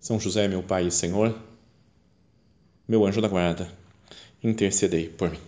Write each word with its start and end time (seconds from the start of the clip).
são 0.00 0.18
José, 0.18 0.48
meu 0.48 0.62
Pai 0.62 0.86
e 0.86 0.90
Senhor, 0.90 1.34
meu 2.86 3.04
anjo 3.04 3.20
da 3.20 3.28
guarda, 3.28 3.70
intercedei 4.42 5.08
por 5.08 5.30
mim. 5.30 5.38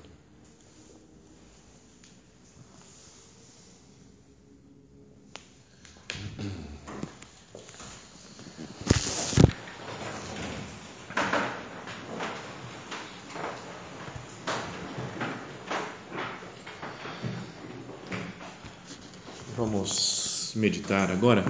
Vamos 19.57 20.53
meditar 20.57 21.11
agora 21.11 21.45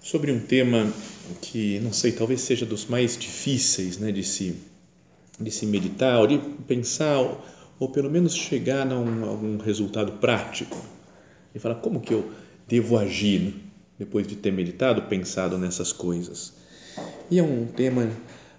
sobre 0.00 0.32
um 0.32 0.40
tema 0.40 0.92
que 1.40 1.80
não 1.80 1.92
sei, 1.92 2.12
talvez 2.12 2.40
seja 2.40 2.66
dos 2.66 2.86
mais 2.86 3.16
difíceis, 3.16 3.98
né, 3.98 4.12
de 4.12 4.22
se 4.22 4.54
de 5.40 5.50
se 5.50 5.66
meditar, 5.66 6.20
ou 6.20 6.26
de 6.26 6.38
pensar, 6.66 7.18
ou, 7.18 7.40
ou 7.78 7.88
pelo 7.88 8.10
menos 8.10 8.34
chegar 8.34 8.90
a 8.90 8.98
um, 8.98 9.24
algum 9.24 9.58
resultado 9.58 10.12
prático 10.12 10.76
e 11.54 11.58
falar 11.58 11.76
como 11.76 12.00
que 12.00 12.12
eu 12.12 12.30
devo 12.68 12.96
agir 12.96 13.40
né, 13.40 13.52
depois 13.98 14.26
de 14.26 14.36
ter 14.36 14.52
meditado, 14.52 15.02
pensado 15.02 15.58
nessas 15.58 15.92
coisas. 15.92 16.52
E 17.30 17.38
é 17.38 17.42
um 17.42 17.66
tema 17.66 18.08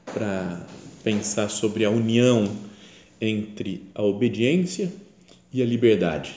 para 0.06 0.66
pensar 1.04 1.50
sobre 1.50 1.86
a 1.86 1.90
união 1.90 2.50
entre 3.22 3.90
a 3.94 4.04
obediência 4.04 4.92
e 5.54 5.62
a 5.62 5.66
liberdade, 5.66 6.36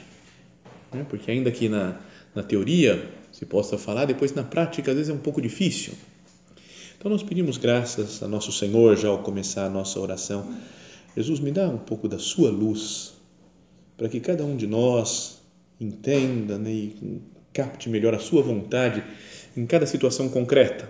né? 0.92 1.04
porque 1.08 1.30
ainda 1.30 1.50
que 1.50 1.68
na, 1.68 1.98
na 2.34 2.42
teoria 2.42 3.10
se 3.32 3.44
possa 3.44 3.76
falar, 3.76 4.04
depois 4.04 4.32
na 4.32 4.44
prática 4.44 4.92
às 4.92 4.96
vezes 4.96 5.10
é 5.10 5.14
um 5.14 5.18
pouco 5.18 5.42
difícil 5.42 5.94
então 6.98 7.10
nós 7.10 7.22
pedimos 7.22 7.56
graças 7.56 8.20
a 8.24 8.26
nosso 8.28 8.50
Senhor 8.50 8.96
já 8.96 9.08
ao 9.08 9.22
começar 9.22 9.66
a 9.66 9.70
nossa 9.70 10.00
oração. 10.00 10.52
Jesus, 11.16 11.38
me 11.38 11.52
dá 11.52 11.68
um 11.68 11.78
pouco 11.78 12.08
da 12.08 12.18
sua 12.18 12.50
luz 12.50 13.14
para 13.96 14.08
que 14.08 14.18
cada 14.18 14.44
um 14.44 14.56
de 14.56 14.66
nós 14.66 15.40
entenda 15.80 16.58
né, 16.58 16.72
e 16.72 17.22
capte 17.52 17.88
melhor 17.88 18.14
a 18.14 18.18
sua 18.18 18.42
vontade 18.42 19.02
em 19.56 19.64
cada 19.64 19.86
situação 19.86 20.28
concreta, 20.28 20.88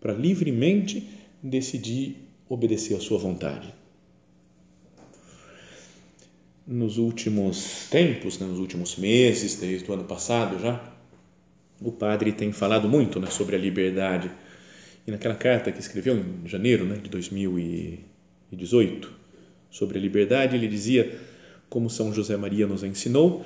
para 0.00 0.12
livremente 0.12 1.08
decidir 1.42 2.16
obedecer 2.48 2.94
a 2.94 3.00
sua 3.00 3.18
vontade. 3.18 3.72
Nos 6.66 6.98
últimos 6.98 7.88
tempos, 7.90 8.38
né, 8.38 8.46
nos 8.46 8.58
últimos 8.58 8.96
meses, 8.96 9.56
desde 9.56 9.90
o 9.90 9.94
ano 9.94 10.04
passado 10.04 10.58
já, 10.58 10.92
o 11.80 11.92
padre 11.92 12.32
tem 12.32 12.52
falado 12.52 12.88
muito 12.88 13.20
né, 13.20 13.30
sobre 13.30 13.56
a 13.56 13.58
liberdade 13.58 14.30
e 15.06 15.10
naquela 15.10 15.34
carta 15.34 15.70
que 15.70 15.80
escreveu 15.80 16.16
em 16.16 16.46
janeiro 16.46 16.84
né, 16.84 16.96
de 16.96 17.10
2018 17.10 19.12
sobre 19.70 19.98
a 19.98 20.00
liberdade, 20.00 20.56
ele 20.56 20.68
dizia, 20.68 21.18
como 21.68 21.90
São 21.90 22.12
José 22.12 22.36
Maria 22.36 22.66
nos 22.66 22.82
ensinou, 22.82 23.44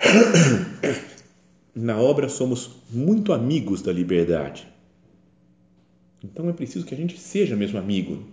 na 1.74 1.98
obra 1.98 2.28
somos 2.28 2.70
muito 2.90 3.32
amigos 3.32 3.80
da 3.80 3.92
liberdade. 3.92 4.66
Então 6.22 6.48
é 6.48 6.52
preciso 6.52 6.84
que 6.84 6.94
a 6.94 6.96
gente 6.96 7.18
seja 7.18 7.56
mesmo 7.56 7.78
amigo 7.78 8.24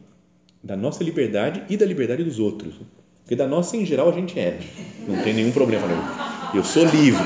da 0.63 0.75
nossa 0.75 1.03
liberdade 1.03 1.63
e 1.69 1.77
da 1.77 1.85
liberdade 1.85 2.23
dos 2.23 2.39
outros. 2.39 2.75
Porque 3.23 3.35
da 3.35 3.47
nossa, 3.47 3.77
em 3.77 3.85
geral, 3.85 4.09
a 4.09 4.11
gente 4.11 4.39
é. 4.39 4.59
Não 5.07 5.21
tem 5.23 5.33
nenhum 5.33 5.51
problema. 5.51 5.87
Eu 6.53 6.63
sou 6.63 6.83
livre. 6.83 7.23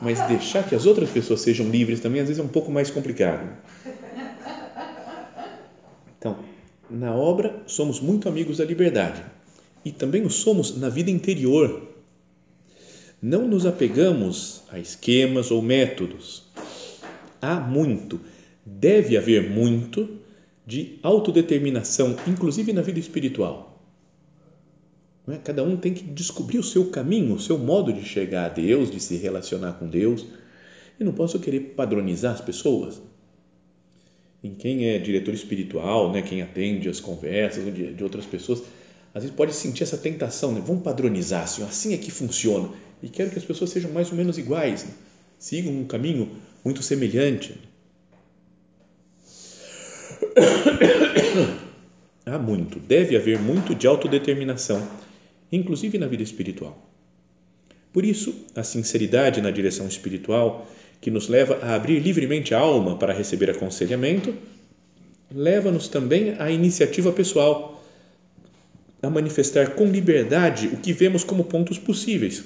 Mas 0.00 0.20
deixar 0.28 0.62
que 0.62 0.74
as 0.74 0.86
outras 0.86 1.10
pessoas 1.10 1.40
sejam 1.40 1.68
livres 1.68 2.00
também, 2.00 2.20
às 2.20 2.28
vezes, 2.28 2.40
é 2.40 2.44
um 2.44 2.48
pouco 2.48 2.70
mais 2.70 2.88
complicado. 2.88 3.48
Então, 6.18 6.36
na 6.90 7.14
obra, 7.14 7.62
somos 7.66 8.00
muito 8.00 8.28
amigos 8.28 8.58
da 8.58 8.64
liberdade 8.64 9.22
e 9.84 9.92
também 9.92 10.22
o 10.24 10.30
somos 10.30 10.76
na 10.76 10.88
vida 10.88 11.10
interior. 11.10 11.86
Não 13.22 13.46
nos 13.46 13.66
apegamos 13.66 14.62
a 14.70 14.78
esquemas 14.78 15.50
ou 15.50 15.62
métodos. 15.62 16.44
Há 17.40 17.60
muito, 17.60 18.20
deve 18.64 19.16
haver 19.16 19.50
muito 19.50 20.18
de 20.66 20.98
autodeterminação, 21.02 22.16
inclusive 22.26 22.72
na 22.72 22.82
vida 22.82 22.98
espiritual. 22.98 23.82
É? 25.28 25.36
Cada 25.36 25.62
um 25.62 25.76
tem 25.76 25.92
que 25.94 26.02
descobrir 26.02 26.58
o 26.58 26.62
seu 26.62 26.86
caminho, 26.90 27.34
o 27.34 27.40
seu 27.40 27.58
modo 27.58 27.92
de 27.92 28.04
chegar 28.04 28.46
a 28.46 28.48
Deus, 28.48 28.90
de 28.90 28.98
se 28.98 29.16
relacionar 29.16 29.74
com 29.74 29.88
Deus. 29.88 30.26
E 30.98 31.04
não 31.04 31.12
posso 31.12 31.38
querer 31.38 31.74
padronizar 31.76 32.34
as 32.34 32.40
pessoas 32.40 33.00
em 34.48 34.54
quem 34.54 34.88
é 34.88 34.98
diretor 34.98 35.34
espiritual, 35.34 36.10
né, 36.10 36.22
quem 36.22 36.40
atende 36.40 36.88
as 36.88 37.00
conversas 37.00 37.64
de, 37.74 37.92
de 37.92 38.02
outras 38.02 38.24
pessoas, 38.24 38.62
às 39.14 39.22
vezes 39.22 39.36
pode 39.36 39.52
sentir 39.54 39.82
essa 39.82 39.98
tentação, 39.98 40.52
né? 40.52 40.62
vamos 40.64 40.82
padronizar, 40.82 41.42
assim, 41.42 41.62
assim 41.62 41.94
é 41.94 41.98
que 41.98 42.10
funciona. 42.10 42.70
E 43.02 43.08
quero 43.08 43.30
que 43.30 43.38
as 43.38 43.44
pessoas 43.44 43.70
sejam 43.70 43.90
mais 43.90 44.10
ou 44.10 44.16
menos 44.16 44.38
iguais, 44.38 44.84
né? 44.84 44.90
sigam 45.38 45.72
um 45.72 45.84
caminho 45.84 46.30
muito 46.64 46.82
semelhante. 46.82 47.54
Há 52.24 52.38
muito, 52.38 52.78
deve 52.78 53.16
haver 53.16 53.38
muito 53.38 53.74
de 53.74 53.86
autodeterminação, 53.86 54.86
inclusive 55.50 55.96
na 55.98 56.06
vida 56.06 56.22
espiritual. 56.22 56.86
Por 57.92 58.04
isso, 58.04 58.44
a 58.54 58.62
sinceridade 58.62 59.40
na 59.40 59.50
direção 59.50 59.88
espiritual 59.88 60.68
que 61.00 61.10
nos 61.10 61.28
leva 61.28 61.58
a 61.62 61.74
abrir 61.74 62.00
livremente 62.00 62.54
a 62.54 62.58
alma 62.58 62.96
para 62.96 63.12
receber 63.12 63.50
aconselhamento, 63.50 64.34
leva-nos 65.30 65.88
também 65.88 66.34
à 66.38 66.50
iniciativa 66.50 67.12
pessoal, 67.12 67.82
a 69.00 69.08
manifestar 69.08 69.74
com 69.74 69.86
liberdade 69.86 70.68
o 70.68 70.78
que 70.78 70.92
vemos 70.92 71.22
como 71.22 71.44
pontos 71.44 71.78
possíveis 71.78 72.42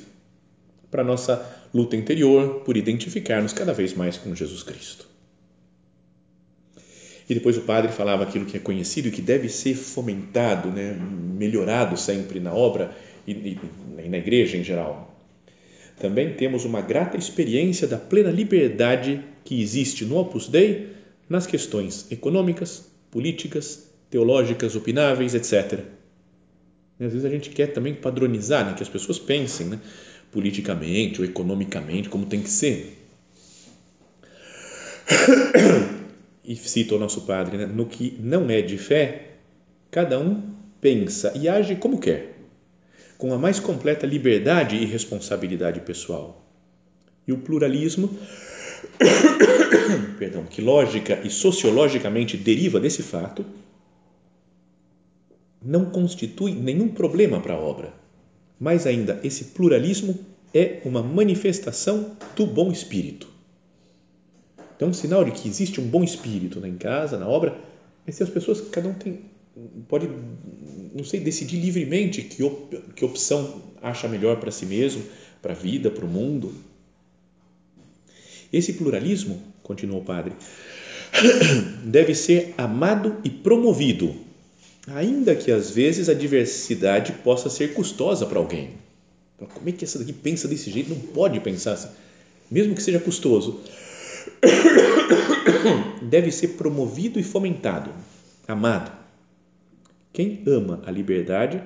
para 0.90 1.02
nossa 1.02 1.44
luta 1.72 1.96
interior 1.96 2.60
por 2.60 2.76
identificarmos 2.76 3.54
cada 3.54 3.72
vez 3.72 3.94
mais 3.94 4.18
com 4.18 4.34
Jesus 4.34 4.62
Cristo. 4.62 5.08
E 7.28 7.34
depois 7.34 7.56
o 7.56 7.62
padre 7.62 7.90
falava 7.90 8.24
aquilo 8.24 8.44
que 8.44 8.58
é 8.58 8.60
conhecido 8.60 9.08
e 9.08 9.10
que 9.10 9.22
deve 9.22 9.48
ser 9.48 9.74
fomentado, 9.74 10.68
né, 10.68 10.92
melhorado 10.92 11.96
sempre 11.96 12.38
na 12.38 12.52
obra 12.52 12.94
e, 13.26 13.32
e 13.32 14.08
na 14.08 14.18
igreja 14.18 14.58
em 14.58 14.64
geral 14.64 15.11
também 15.98 16.34
temos 16.34 16.64
uma 16.64 16.80
grata 16.80 17.16
experiência 17.16 17.86
da 17.86 17.96
plena 17.96 18.30
liberdade 18.30 19.22
que 19.44 19.60
existe 19.60 20.04
no 20.04 20.16
Opus 20.16 20.48
Dei 20.48 20.88
nas 21.28 21.46
questões 21.46 22.06
econômicas, 22.10 22.84
políticas, 23.10 23.88
teológicas, 24.10 24.74
opináveis, 24.76 25.34
etc. 25.34 25.80
Às 27.00 27.12
vezes 27.12 27.24
a 27.24 27.30
gente 27.30 27.50
quer 27.50 27.68
também 27.68 27.94
padronizar, 27.94 28.66
né, 28.66 28.74
que 28.74 28.82
as 28.82 28.88
pessoas 28.88 29.18
pensem 29.18 29.66
né, 29.66 29.80
politicamente 30.30 31.20
ou 31.20 31.26
economicamente 31.26 32.08
como 32.08 32.26
tem 32.26 32.42
que 32.42 32.50
ser. 32.50 32.98
E 36.44 36.56
cita 36.56 36.96
o 36.96 36.98
nosso 36.98 37.20
padre, 37.20 37.56
né, 37.56 37.66
no 37.66 37.86
que 37.86 38.18
não 38.18 38.50
é 38.50 38.60
de 38.60 38.76
fé, 38.76 39.36
cada 39.92 40.18
um 40.18 40.42
pensa 40.80 41.32
e 41.36 41.48
age 41.48 41.76
como 41.76 42.00
quer 42.00 42.31
com 43.22 43.32
a 43.32 43.38
mais 43.38 43.60
completa 43.60 44.04
liberdade 44.04 44.74
e 44.74 44.84
responsabilidade 44.84 45.78
pessoal. 45.82 46.44
E 47.24 47.32
o 47.32 47.38
pluralismo, 47.38 48.10
perdão, 50.18 50.42
que 50.42 50.60
lógica 50.60 51.20
e 51.22 51.30
sociologicamente 51.30 52.36
deriva 52.36 52.80
desse 52.80 53.00
fato, 53.00 53.46
não 55.64 55.84
constitui 55.84 56.52
nenhum 56.52 56.88
problema 56.88 57.38
para 57.38 57.54
a 57.54 57.60
obra. 57.60 57.94
Mais 58.58 58.88
ainda, 58.88 59.20
esse 59.22 59.44
pluralismo 59.54 60.18
é 60.52 60.82
uma 60.84 61.00
manifestação 61.00 62.16
do 62.34 62.44
bom 62.44 62.72
espírito. 62.72 63.28
Então, 64.74 64.88
um 64.88 64.92
sinal 64.92 65.24
de 65.24 65.30
que 65.30 65.48
existe 65.48 65.80
um 65.80 65.86
bom 65.86 66.02
espírito 66.02 66.58
na 66.58 66.66
em 66.66 66.76
casa, 66.76 67.16
na 67.16 67.28
obra, 67.28 67.56
é 68.04 68.10
se 68.10 68.20
as 68.20 68.30
pessoas, 68.30 68.60
cada 68.62 68.88
um 68.88 68.94
tem 68.94 69.20
pode, 69.88 70.08
não 70.94 71.04
sei, 71.04 71.20
decidir 71.20 71.58
livremente 71.58 72.22
que, 72.22 72.42
op, 72.42 72.76
que 72.94 73.04
opção 73.04 73.62
acha 73.80 74.08
melhor 74.08 74.36
para 74.38 74.50
si 74.50 74.66
mesmo, 74.66 75.02
para 75.40 75.52
a 75.52 75.56
vida, 75.56 75.90
para 75.90 76.04
o 76.04 76.08
mundo. 76.08 76.54
Esse 78.52 78.74
pluralismo, 78.74 79.42
continuou 79.62 80.02
o 80.02 80.04
padre, 80.04 80.34
deve 81.84 82.14
ser 82.14 82.54
amado 82.58 83.16
e 83.24 83.30
promovido, 83.30 84.14
ainda 84.86 85.34
que 85.34 85.50
às 85.50 85.70
vezes 85.70 86.08
a 86.08 86.14
diversidade 86.14 87.12
possa 87.24 87.48
ser 87.48 87.72
custosa 87.72 88.26
para 88.26 88.38
alguém. 88.38 88.70
Como 89.54 89.68
é 89.68 89.72
que 89.72 89.84
essa 89.84 89.98
daqui 89.98 90.12
pensa 90.12 90.46
desse 90.46 90.70
jeito? 90.70 90.90
Não 90.90 91.00
pode 91.00 91.40
pensar 91.40 91.72
assim, 91.72 91.88
mesmo 92.50 92.74
que 92.74 92.82
seja 92.82 93.00
custoso. 93.00 93.60
Deve 96.02 96.30
ser 96.30 96.48
promovido 96.48 97.18
e 97.18 97.22
fomentado, 97.22 97.90
amado. 98.46 99.01
Quem 100.12 100.42
ama 100.46 100.82
a 100.84 100.90
liberdade 100.90 101.62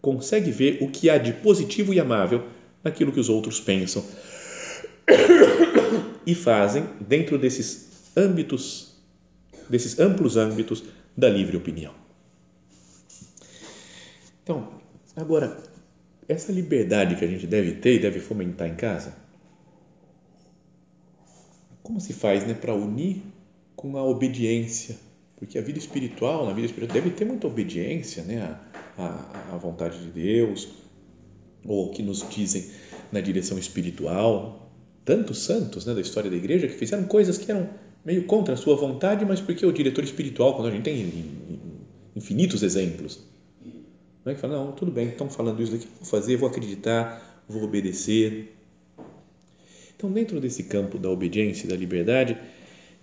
consegue 0.00 0.50
ver 0.50 0.78
o 0.82 0.90
que 0.90 1.10
há 1.10 1.18
de 1.18 1.32
positivo 1.32 1.92
e 1.92 2.00
amável 2.00 2.46
naquilo 2.82 3.12
que 3.12 3.20
os 3.20 3.28
outros 3.28 3.60
pensam 3.60 4.04
e 6.26 6.34
fazem 6.34 6.86
dentro 7.00 7.38
desses 7.38 8.12
âmbitos, 8.16 8.94
desses 9.68 9.98
amplos 9.98 10.36
âmbitos 10.36 10.84
da 11.16 11.28
livre 11.28 11.56
opinião. 11.56 11.94
Então, 14.42 14.74
agora, 15.16 15.56
essa 16.28 16.52
liberdade 16.52 17.16
que 17.16 17.24
a 17.24 17.28
gente 17.28 17.46
deve 17.46 17.72
ter 17.72 17.94
e 17.94 17.98
deve 17.98 18.20
fomentar 18.20 18.68
em 18.68 18.74
casa, 18.74 19.16
como 21.82 22.00
se 22.00 22.12
faz 22.12 22.46
né, 22.46 22.54
para 22.54 22.74
unir 22.74 23.22
com 23.76 23.96
a 23.96 24.02
obediência? 24.02 24.96
Porque 25.36 25.58
a 25.58 25.62
vida 25.62 25.78
espiritual, 25.78 26.46
na 26.46 26.52
vida 26.52 26.66
espiritual, 26.66 26.94
deve 26.94 27.10
ter 27.14 27.24
muita 27.24 27.46
obediência 27.46 28.22
né, 28.22 28.56
à, 28.96 29.52
à 29.52 29.56
vontade 29.56 29.98
de 29.98 30.10
Deus, 30.10 30.68
ou 31.64 31.90
que 31.90 32.02
nos 32.02 32.24
dizem 32.28 32.66
na 33.10 33.20
direção 33.20 33.58
espiritual. 33.58 34.70
Tantos 35.04 35.42
santos 35.42 35.84
né, 35.84 35.94
da 35.94 36.00
história 36.00 36.30
da 36.30 36.36
igreja 36.36 36.66
que 36.66 36.74
fizeram 36.74 37.04
coisas 37.04 37.36
que 37.36 37.50
eram 37.50 37.68
meio 38.04 38.24
contra 38.24 38.54
a 38.54 38.56
sua 38.56 38.76
vontade, 38.76 39.24
mas 39.24 39.40
porque 39.40 39.64
o 39.64 39.72
diretor 39.72 40.04
espiritual, 40.04 40.54
quando 40.54 40.68
a 40.68 40.70
gente 40.70 40.82
tem 40.82 41.24
infinitos 42.14 42.62
exemplos, 42.62 43.20
não 44.24 44.32
é 44.32 44.34
que 44.34 44.40
fala, 44.40 44.56
não, 44.56 44.72
tudo 44.72 44.90
bem, 44.90 45.08
estão 45.08 45.28
falando 45.28 45.62
isso 45.62 45.72
daqui, 45.72 45.86
vou 46.00 46.08
fazer, 46.08 46.36
vou 46.36 46.48
acreditar, 46.48 47.44
vou 47.48 47.62
obedecer. 47.62 48.54
Então, 49.96 50.10
dentro 50.10 50.40
desse 50.40 50.64
campo 50.64 50.98
da 50.98 51.10
obediência 51.10 51.66
e 51.66 51.68
da 51.68 51.76
liberdade, 51.76 52.38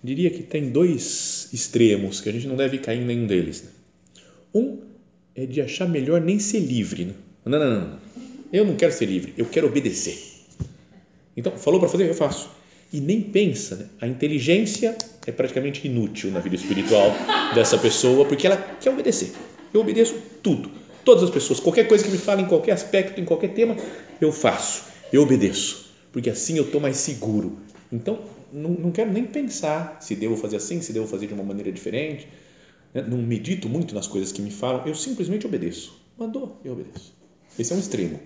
diria 0.02 0.30
que 0.30 0.42
tem 0.42 0.70
dois 0.70 1.48
extremos 1.52 2.20
que 2.20 2.28
a 2.28 2.32
gente 2.32 2.46
não 2.46 2.56
deve 2.56 2.78
cair 2.78 3.00
em 3.00 3.04
nenhum 3.04 3.26
deles. 3.26 3.64
Um 4.54 4.78
é 5.34 5.46
de 5.46 5.60
achar 5.60 5.88
melhor 5.88 6.20
nem 6.20 6.38
ser 6.38 6.60
livre. 6.60 7.06
Né? 7.06 7.14
Não, 7.44 7.58
não, 7.58 7.80
não, 7.80 7.98
eu 8.52 8.64
não 8.64 8.76
quero 8.76 8.92
ser 8.92 9.06
livre, 9.06 9.32
eu 9.36 9.46
quero 9.46 9.66
obedecer. 9.66 10.18
Então, 11.36 11.56
falou 11.56 11.80
para 11.80 11.88
fazer, 11.88 12.08
eu 12.08 12.14
faço. 12.14 12.50
E 12.92 13.00
nem 13.00 13.22
pensa, 13.22 13.76
né? 13.76 13.86
a 14.00 14.06
inteligência 14.06 14.96
é 15.26 15.32
praticamente 15.32 15.86
inútil 15.86 16.30
na 16.30 16.40
vida 16.40 16.56
espiritual 16.56 17.10
dessa 17.54 17.78
pessoa, 17.78 18.26
porque 18.26 18.46
ela 18.46 18.56
quer 18.56 18.90
obedecer. 18.90 19.32
Eu 19.72 19.80
obedeço 19.80 20.14
tudo 20.42 20.82
Todas 21.04 21.24
as 21.24 21.30
pessoas, 21.30 21.58
qualquer 21.58 21.88
coisa 21.88 22.04
que 22.04 22.10
me 22.10 22.18
falem, 22.18 22.44
em 22.44 22.48
qualquer 22.48 22.72
aspecto, 22.72 23.20
em 23.20 23.24
qualquer 23.24 23.48
tema, 23.48 23.76
eu 24.20 24.30
faço, 24.30 24.84
eu 25.12 25.22
obedeço, 25.22 25.90
porque 26.12 26.30
assim 26.30 26.56
eu 26.56 26.64
estou 26.64 26.80
mais 26.80 26.96
seguro. 26.96 27.58
Então, 27.92 28.18
não, 28.52 28.70
não 28.70 28.90
quero 28.90 29.12
nem 29.12 29.24
pensar 29.24 29.98
se 30.00 30.16
devo 30.16 30.36
fazer 30.36 30.56
assim, 30.56 30.80
se 30.80 30.92
devo 30.92 31.06
fazer 31.06 31.26
de 31.26 31.34
uma 31.34 31.44
maneira 31.44 31.70
diferente. 31.70 32.26
Né? 32.94 33.02
Não 33.02 33.18
medito 33.18 33.68
muito 33.68 33.94
nas 33.94 34.06
coisas 34.06 34.32
que 34.32 34.40
me 34.40 34.50
falam, 34.50 34.86
eu 34.86 34.94
simplesmente 34.94 35.46
obedeço. 35.46 36.00
Mandou, 36.18 36.58
eu 36.64 36.72
obedeço. 36.72 37.12
Esse 37.58 37.72
é 37.72 37.76
um 37.76 37.78
extremo. 37.78 38.18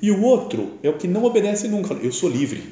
E 0.00 0.10
o 0.10 0.22
outro 0.22 0.78
é 0.82 0.88
o 0.88 0.96
que 0.96 1.08
não 1.08 1.24
obedece 1.24 1.66
nunca. 1.66 1.94
Eu 1.94 2.12
sou 2.12 2.30
livre. 2.30 2.62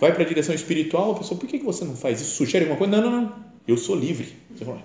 Vai 0.00 0.12
para 0.12 0.22
a 0.22 0.26
direção 0.26 0.54
espiritual, 0.54 1.12
a 1.12 1.18
pessoa, 1.18 1.38
por 1.38 1.48
que 1.48 1.58
você 1.58 1.84
não 1.84 1.96
faz 1.96 2.20
isso? 2.20 2.36
Sugere 2.36 2.64
alguma 2.64 2.78
coisa? 2.78 2.96
Não, 3.00 3.10
não, 3.10 3.22
não. 3.22 3.34
Eu 3.66 3.76
sou 3.76 3.96
livre. 3.96 4.28
Você 4.54 4.64
fala, 4.64 4.82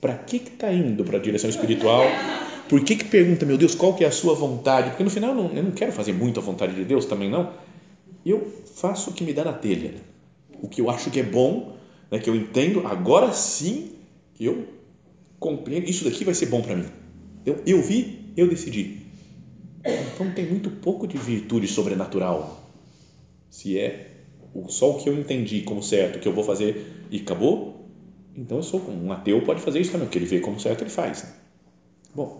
para 0.00 0.14
que 0.14 0.36
está 0.36 0.72
indo 0.72 1.04
para 1.04 1.18
a 1.18 1.20
direção 1.20 1.50
espiritual? 1.50 2.04
Por 2.68 2.82
que, 2.84 2.96
que 2.96 3.04
pergunta, 3.04 3.44
meu 3.44 3.58
Deus, 3.58 3.74
qual 3.74 3.94
que 3.94 4.04
é 4.04 4.06
a 4.06 4.12
sua 4.12 4.34
vontade? 4.34 4.90
Porque 4.90 5.02
no 5.02 5.10
final 5.10 5.30
eu 5.30 5.36
não, 5.36 5.52
eu 5.52 5.62
não 5.62 5.72
quero 5.72 5.92
fazer 5.92 6.12
muito 6.12 6.38
a 6.38 6.42
vontade 6.42 6.74
de 6.74 6.84
Deus 6.84 7.04
também, 7.04 7.28
não. 7.28 7.50
Eu 8.24 8.46
faço 8.74 9.10
o 9.10 9.12
que 9.12 9.24
me 9.24 9.32
dá 9.32 9.44
na 9.44 9.52
telha. 9.52 9.94
O 10.62 10.68
que 10.68 10.80
eu 10.80 10.90
acho 10.90 11.10
que 11.10 11.20
é 11.20 11.22
bom, 11.22 11.76
né, 12.10 12.18
que 12.18 12.28
eu 12.28 12.36
entendo, 12.36 12.86
agora 12.86 13.32
sim 13.32 13.92
eu 14.38 14.66
compreendo, 15.38 15.88
isso 15.88 16.04
daqui 16.04 16.24
vai 16.24 16.34
ser 16.34 16.46
bom 16.46 16.60
para 16.60 16.76
mim. 16.76 16.86
Eu, 17.44 17.62
eu 17.66 17.82
vi, 17.82 18.32
eu 18.36 18.48
decidi. 18.48 18.98
Então 20.14 20.30
tem 20.32 20.46
muito 20.46 20.70
pouco 20.70 21.06
de 21.06 21.16
virtude 21.16 21.66
sobrenatural. 21.66 22.62
Se 23.48 23.78
é 23.78 24.10
só 24.68 24.90
o 24.90 24.98
que 24.98 25.08
eu 25.08 25.18
entendi 25.18 25.62
como 25.62 25.82
certo, 25.82 26.18
que 26.18 26.28
eu 26.28 26.32
vou 26.32 26.44
fazer 26.44 27.06
e 27.10 27.18
acabou, 27.18 27.86
então 28.36 28.58
eu 28.58 28.62
sou 28.62 28.80
um 28.88 29.12
ateu 29.12 29.42
pode 29.42 29.60
fazer 29.60 29.80
isso 29.80 29.92
também, 29.92 30.06
o 30.06 30.10
que 30.10 30.18
ele 30.18 30.26
vê 30.26 30.40
como 30.40 30.60
certo 30.60 30.82
ele 30.82 30.90
faz. 30.90 31.22
Né? 31.22 31.30
Bom, 32.14 32.39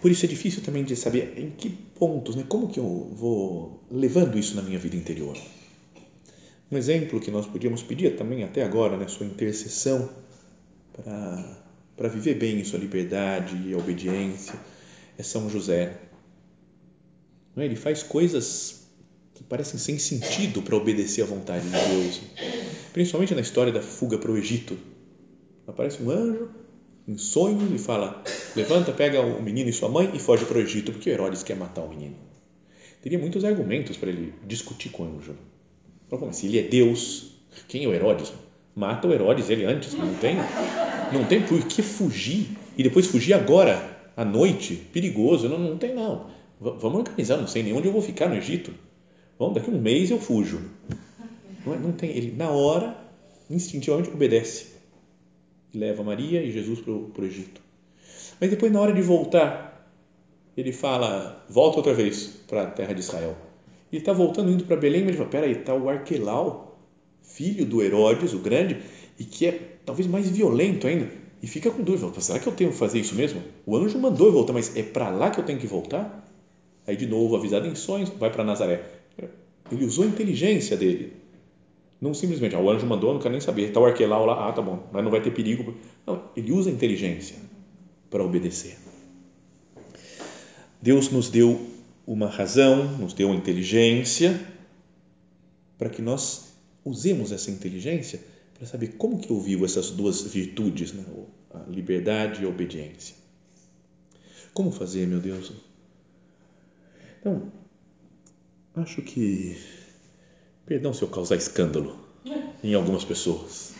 por 0.00 0.10
isso 0.10 0.24
é 0.24 0.28
difícil 0.28 0.62
também 0.62 0.84
de 0.84 0.96
saber 0.96 1.34
em 1.36 1.50
que 1.50 1.68
pontos, 1.70 2.36
né, 2.36 2.44
como 2.48 2.68
que 2.68 2.78
eu 2.78 3.10
vou 3.12 3.84
levando 3.90 4.38
isso 4.38 4.54
na 4.56 4.62
minha 4.62 4.78
vida 4.78 4.96
interior. 4.96 5.36
Um 6.70 6.76
exemplo 6.76 7.20
que 7.20 7.30
nós 7.30 7.46
podíamos 7.46 7.82
pedir 7.82 8.16
também 8.16 8.44
até 8.44 8.62
agora, 8.62 8.96
né, 8.96 9.08
sua 9.08 9.26
intercessão 9.26 10.08
para 10.92 11.68
para 11.96 12.08
viver 12.08 12.34
bem 12.34 12.62
sua 12.62 12.78
liberdade 12.78 13.56
e 13.66 13.74
obediência 13.74 14.54
é 15.18 15.22
São 15.24 15.50
José. 15.50 15.98
Não 17.56 17.64
é? 17.64 17.66
Ele 17.66 17.74
faz 17.74 18.04
coisas 18.04 18.86
que 19.34 19.42
parecem 19.42 19.80
sem 19.80 19.98
sentido 19.98 20.62
para 20.62 20.76
obedecer 20.76 21.22
à 21.22 21.26
vontade 21.26 21.64
de 21.64 21.72
Deus 21.72 22.20
principalmente 22.92 23.34
na 23.34 23.40
história 23.40 23.72
da 23.72 23.80
fuga 23.80 24.18
para 24.18 24.30
o 24.30 24.36
Egito. 24.36 24.76
Aparece 25.66 26.02
um 26.02 26.10
anjo 26.10 26.50
em 27.08 27.16
sonho 27.16 27.74
e 27.74 27.78
fala: 27.78 28.22
levanta, 28.54 28.92
pega 28.92 29.20
o 29.22 29.42
menino 29.42 29.70
e 29.70 29.72
sua 29.72 29.88
mãe 29.88 30.10
e 30.12 30.18
foge 30.18 30.44
para 30.44 30.58
o 30.58 30.60
Egito, 30.60 30.92
porque 30.92 31.08
Herodes 31.08 31.42
quer 31.42 31.56
matar 31.56 31.82
o 31.82 31.88
menino. 31.88 32.14
Teria 33.02 33.18
muitos 33.18 33.44
argumentos 33.44 33.96
para 33.96 34.10
ele 34.10 34.34
discutir 34.46 34.90
com 34.90 35.04
o 35.04 35.16
anjo. 35.16 35.34
Falou, 36.10 36.32
se 36.32 36.46
ele 36.46 36.58
é 36.58 36.62
Deus, 36.62 37.32
quem 37.66 37.84
é 37.84 37.88
o 37.88 37.94
Herodes? 37.94 38.32
Mata 38.74 39.08
o 39.08 39.12
Herodes 39.12 39.48
ele 39.48 39.64
antes, 39.64 39.94
não 39.94 40.14
tem, 40.14 40.36
não 41.12 41.24
tem 41.24 41.42
por 41.42 41.64
que 41.66 41.82
fugir 41.82 42.48
e 42.76 42.82
depois 42.82 43.06
fugir 43.06 43.34
agora, 43.34 44.10
à 44.16 44.24
noite, 44.24 44.74
perigoso, 44.92 45.48
não, 45.48 45.58
não 45.58 45.78
tem 45.78 45.94
não. 45.94 46.26
Vamos 46.60 46.98
organizar, 46.98 47.36
não 47.36 47.46
sei 47.46 47.62
nem 47.62 47.72
onde 47.72 47.86
eu 47.86 47.92
vou 47.92 48.02
ficar 48.02 48.28
no 48.28 48.36
Egito. 48.36 48.72
Vamos, 49.38 49.54
daqui 49.54 49.70
a 49.70 49.72
um 49.72 49.80
mês 49.80 50.10
eu 50.10 50.18
fujo. 50.18 50.60
Não, 51.64 51.74
é, 51.74 51.78
não 51.78 51.92
tem, 51.92 52.10
ele 52.10 52.34
na 52.36 52.50
hora, 52.50 52.96
instintivamente 53.48 54.10
obedece. 54.10 54.77
E 55.72 55.78
leva 55.78 56.02
Maria 56.02 56.42
e 56.42 56.50
Jesus 56.50 56.80
para 56.80 56.92
o 56.92 57.26
Egito. 57.26 57.60
Mas 58.40 58.50
depois, 58.50 58.72
na 58.72 58.80
hora 58.80 58.92
de 58.92 59.02
voltar, 59.02 59.92
ele 60.56 60.72
fala: 60.72 61.44
volta 61.48 61.78
outra 61.78 61.94
vez 61.94 62.40
para 62.46 62.62
a 62.62 62.66
terra 62.66 62.92
de 62.92 63.00
Israel. 63.00 63.36
Ele 63.92 64.00
está 64.00 64.12
voltando, 64.12 64.50
indo 64.50 64.64
para 64.64 64.76
Belém, 64.76 65.00
mas 65.00 65.10
ele 65.10 65.18
fala: 65.18 65.30
peraí, 65.30 65.52
está 65.52 65.74
o 65.74 65.88
Arquelau, 65.88 66.78
filho 67.22 67.64
do 67.64 67.82
Herodes, 67.82 68.32
o 68.32 68.38
grande, 68.38 68.78
e 69.18 69.24
que 69.24 69.46
é 69.46 69.78
talvez 69.84 70.08
mais 70.08 70.28
violento 70.28 70.86
ainda. 70.86 71.10
E 71.42 71.46
fica 71.46 71.70
com 71.70 71.82
dúvida: 71.82 72.20
será 72.20 72.38
que 72.38 72.46
eu 72.46 72.52
tenho 72.52 72.70
que 72.70 72.76
fazer 72.76 72.98
isso 72.98 73.14
mesmo? 73.14 73.42
O 73.66 73.76
anjo 73.76 73.98
mandou 73.98 74.26
eu 74.26 74.32
voltar, 74.32 74.52
mas 74.52 74.76
é 74.76 74.82
para 74.82 75.10
lá 75.10 75.30
que 75.30 75.40
eu 75.40 75.44
tenho 75.44 75.58
que 75.58 75.66
voltar? 75.66 76.26
Aí, 76.86 76.96
de 76.96 77.06
novo, 77.06 77.36
avisado 77.36 77.66
em 77.66 77.74
sonhos, 77.74 78.08
vai 78.10 78.30
para 78.30 78.42
Nazaré. 78.42 78.82
Ele 79.70 79.84
usou 79.84 80.04
a 80.04 80.06
inteligência 80.06 80.76
dele 80.76 81.12
não 82.00 82.14
simplesmente, 82.14 82.54
ah, 82.54 82.60
o 82.60 82.70
anjo 82.70 82.86
mandou, 82.86 83.12
não 83.12 83.20
quero 83.20 83.32
nem 83.32 83.40
saber. 83.40 83.68
Está 83.68 83.80
o 83.80 83.84
arquelau 83.84 84.24
lá, 84.24 84.48
ah, 84.48 84.52
tá 84.52 84.62
bom, 84.62 84.88
mas 84.92 85.02
não 85.02 85.10
vai 85.10 85.20
ter 85.20 85.32
perigo. 85.32 85.74
Não, 86.06 86.30
ele 86.36 86.52
usa 86.52 86.70
a 86.70 86.72
inteligência 86.72 87.36
para 88.08 88.22
obedecer. 88.22 88.78
Deus 90.80 91.10
nos 91.10 91.28
deu 91.28 91.60
uma 92.06 92.28
razão, 92.28 92.96
nos 92.98 93.12
deu 93.12 93.32
a 93.32 93.34
inteligência 93.34 94.40
para 95.76 95.88
que 95.88 96.00
nós 96.00 96.52
usemos 96.84 97.32
essa 97.32 97.50
inteligência 97.50 98.20
para 98.54 98.66
saber 98.66 98.94
como 98.96 99.18
que 99.18 99.30
eu 99.30 99.40
vivo 99.40 99.64
essas 99.64 99.90
duas 99.90 100.22
virtudes, 100.22 100.92
né? 100.92 101.04
a 101.52 101.70
liberdade 101.70 102.42
e 102.42 102.46
a 102.46 102.48
obediência. 102.48 103.14
Como 104.54 104.70
fazer, 104.70 105.06
meu 105.06 105.20
Deus? 105.20 105.52
Então, 107.20 107.52
acho 108.74 109.02
que 109.02 109.56
Perdão 110.68 110.92
se 110.92 111.00
eu 111.00 111.08
causar 111.08 111.36
escândalo 111.36 111.96
em 112.62 112.74
algumas 112.74 113.02
pessoas. 113.02 113.72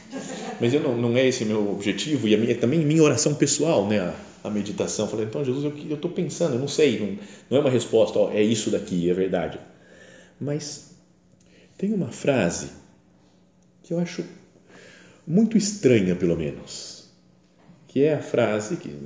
Mas 0.58 0.72
eu 0.72 0.80
não, 0.80 0.96
não 0.96 1.16
é 1.18 1.28
esse 1.28 1.44
meu 1.44 1.70
objetivo 1.70 2.26
e 2.26 2.34
a 2.34 2.38
minha, 2.38 2.56
também 2.56 2.80
minha 2.80 3.02
oração 3.02 3.34
pessoal, 3.34 3.86
né? 3.86 4.00
A, 4.00 4.14
a 4.44 4.50
meditação. 4.50 5.06
Falei, 5.06 5.26
então, 5.26 5.44
Jesus, 5.44 5.64
eu 5.64 5.94
estou 5.94 6.10
pensando, 6.10 6.54
eu 6.54 6.58
não 6.58 6.66
sei, 6.66 6.98
não, 6.98 7.18
não 7.50 7.58
é 7.58 7.60
uma 7.60 7.70
resposta, 7.70 8.18
ó, 8.18 8.32
é 8.32 8.42
isso 8.42 8.70
daqui, 8.70 9.10
é 9.10 9.12
verdade. 9.12 9.60
Mas 10.40 10.94
tem 11.76 11.92
uma 11.92 12.10
frase 12.10 12.70
que 13.82 13.92
eu 13.92 13.98
acho 13.98 14.24
muito 15.26 15.58
estranha, 15.58 16.16
pelo 16.16 16.38
menos, 16.38 17.10
que 17.86 18.02
é 18.02 18.14
a 18.14 18.22
frase 18.22 18.78
que 18.78 18.96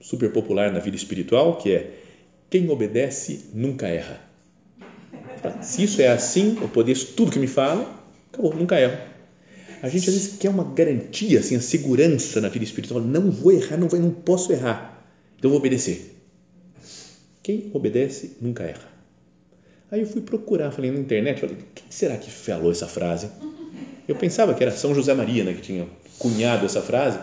super 0.00 0.30
popular 0.32 0.70
na 0.70 0.78
vida 0.78 0.96
espiritual, 0.96 1.56
que 1.56 1.72
é 1.72 1.98
quem 2.48 2.70
obedece 2.70 3.50
nunca 3.52 3.88
erra. 3.88 4.20
Se 5.62 5.82
isso 5.82 6.00
é 6.00 6.08
assim, 6.08 6.58
eu 6.60 6.68
podeço 6.68 7.12
tudo 7.14 7.30
que 7.30 7.38
me 7.38 7.46
falam, 7.46 7.88
acabou, 8.32 8.54
nunca 8.54 8.80
erro. 8.80 8.96
A 9.82 9.88
gente 9.88 10.08
às 10.08 10.14
vezes 10.14 10.38
quer 10.38 10.48
uma 10.48 10.64
garantia, 10.64 11.40
assim, 11.40 11.56
a 11.56 11.60
segurança 11.60 12.40
na 12.40 12.48
vida 12.48 12.64
espiritual. 12.64 13.00
Não 13.00 13.30
vou 13.30 13.52
errar, 13.52 13.76
não, 13.76 13.88
vou, 13.88 14.00
não 14.00 14.10
posso 14.10 14.52
errar. 14.52 15.06
Então 15.38 15.50
vou 15.50 15.58
obedecer. 15.58 16.16
Quem 17.42 17.70
obedece 17.74 18.38
nunca 18.40 18.62
erra. 18.62 18.88
Aí 19.90 20.00
eu 20.00 20.06
fui 20.06 20.22
procurar, 20.22 20.70
falei 20.72 20.90
na 20.90 20.98
internet, 20.98 21.40
falei, 21.40 21.56
quem 21.74 21.84
será 21.90 22.16
que 22.16 22.30
falou 22.30 22.72
essa 22.72 22.86
frase? 22.86 23.28
Eu 24.08 24.16
pensava 24.16 24.54
que 24.54 24.62
era 24.62 24.72
São 24.72 24.94
José 24.94 25.12
Maria, 25.14 25.44
né, 25.44 25.52
que 25.52 25.60
tinha 25.60 25.86
cunhado 26.18 26.64
essa 26.64 26.80
frase, 26.80 27.18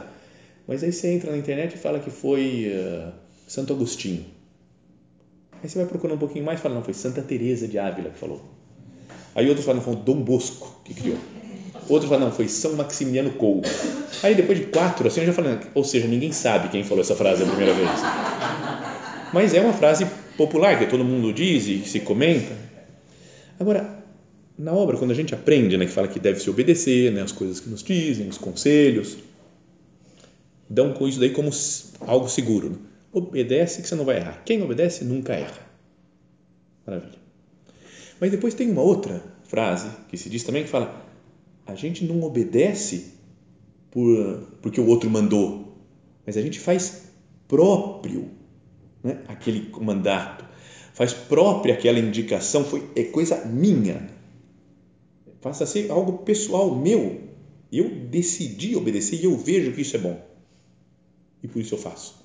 mas 0.67 0.83
aí 0.83 0.93
você 0.93 1.11
entra 1.11 1.31
na 1.31 1.37
internet 1.37 1.73
e 1.73 1.77
fala 1.77 1.99
que 1.99 2.11
foi 2.11 2.71
uh, 2.71 3.11
Santo 3.47 3.73
Agostinho. 3.73 4.25
Aí 5.63 5.70
você 5.70 5.77
vai 5.77 5.88
procurando 5.88 6.15
um 6.15 6.20
pouquinho 6.20 6.44
mais 6.44 6.60
e 6.60 6.63
fala, 6.63 6.75
não, 6.75 6.84
foi 6.84 6.94
Santa 6.94 7.22
Teresa 7.22 7.68
de 7.68 7.77
Ávila 7.77 8.10
que 8.10 8.18
falou. 8.18 8.41
Aí 9.36 9.48
outros 9.48 9.65
falam, 9.65 9.82
foi 9.82 9.96
Dom 9.96 10.22
Bosco 10.22 10.82
que 10.84 10.94
criou. 10.94 11.18
Outros 11.88 12.10
falam, 12.10 12.27
não, 12.27 12.36
foi 12.36 12.48
São 12.48 12.74
Maximiliano 12.74 13.32
Kolbe. 13.32 13.68
Aí 14.24 14.36
depois 14.36 14.58
de 14.58 14.65
quatro, 14.65 15.08
assim, 15.08 15.22
eu 15.22 15.27
já 15.27 15.34
falei, 15.34 15.58
ou 15.74 15.84
seja, 15.84 16.08
ninguém 16.08 16.32
sabe 16.32 16.70
quem 16.70 16.84
falou 16.84 17.01
essa 17.01 17.15
frase 17.15 17.44
a 17.44 17.46
primeira 17.46 17.74
vez. 17.74 17.89
Mas 19.34 19.53
é 19.53 19.62
uma 19.62 19.74
frase 19.74 20.06
popular 20.36 20.77
que 20.80 20.88
todo 20.88 21.03
mundo 21.03 21.32
diz 21.32 21.68
e 21.68 21.80
se 21.88 22.00
comenta. 22.00 22.53
Agora, 23.60 24.03
na 24.58 24.74
obra, 24.74 24.98
quando 24.98 25.12
a 25.12 25.15
gente 25.15 25.34
aprende, 25.34 25.77
né, 25.77 25.86
que 25.86 25.91
fala 25.91 26.08
que 26.08 26.20
deve 26.20 26.39
se 26.39 26.50
obedecer, 26.50 27.12
né, 27.12 27.22
as 27.22 27.32
coisas 27.32 27.60
que 27.60 27.70
nos 27.70 27.84
dizem, 27.84 28.27
os 28.27 28.38
conselhos, 28.38 29.18
dão 30.70 30.94
com 30.94 31.08
isso 31.08 31.20
daí 31.20 31.30
como 31.30 31.50
algo 32.01 32.27
seguro. 32.27 32.72
Né? 32.72 32.75
Obedece 33.12 33.82
que 33.82 33.88
você 33.88 33.96
não 33.96 34.06
vai 34.06 34.18
errar. 34.18 34.44
Quem 34.46 34.62
obedece 34.62 35.03
nunca 35.03 35.34
erra. 35.34 35.60
Maravilha. 36.86 37.20
Mas 38.20 38.32
depois 38.32 38.53
tem 38.53 38.70
uma 38.70 38.82
outra 38.82 39.22
frase 39.44 39.89
que 40.08 40.18
se 40.18 40.30
diz 40.30 40.44
também 40.44 40.63
que 40.63 40.70
fala: 40.70 41.06
a 41.65 41.75
gente 41.75 42.06
não 42.06 42.22
obedece 42.24 43.13
por, 43.89 44.48
porque 44.62 44.80
o 44.80 44.88
outro 44.88 45.10
mandou, 45.10 45.77
mas 46.25 46.38
a 46.38 46.41
gente 46.41 46.60
faz 46.60 47.10
próprio 47.48 48.30
né, 49.03 49.24
aquele 49.27 49.72
mandato, 49.82 50.46
faz 50.94 51.13
própria 51.13 51.74
aquela 51.74 52.00
indicação, 52.00 52.63
foi, 52.63 52.89
é 52.96 53.03
coisa 53.03 53.44
minha. 53.46 54.10
Faça 55.41 55.65
ser 55.65 55.91
algo 55.91 56.20
pessoal 56.20 56.75
meu. 56.75 57.22
Eu 57.72 57.89
decidi 57.89 58.75
obedecer 58.75 59.20
e 59.20 59.25
eu 59.25 59.36
vejo 59.36 59.74
que 59.74 59.82
isso 59.82 59.96
é 59.96 60.00
bom. 60.00 60.22
E 61.41 61.48
por 61.48 61.60
isso 61.60 61.74
eu 61.74 61.80
faço. 61.80 62.20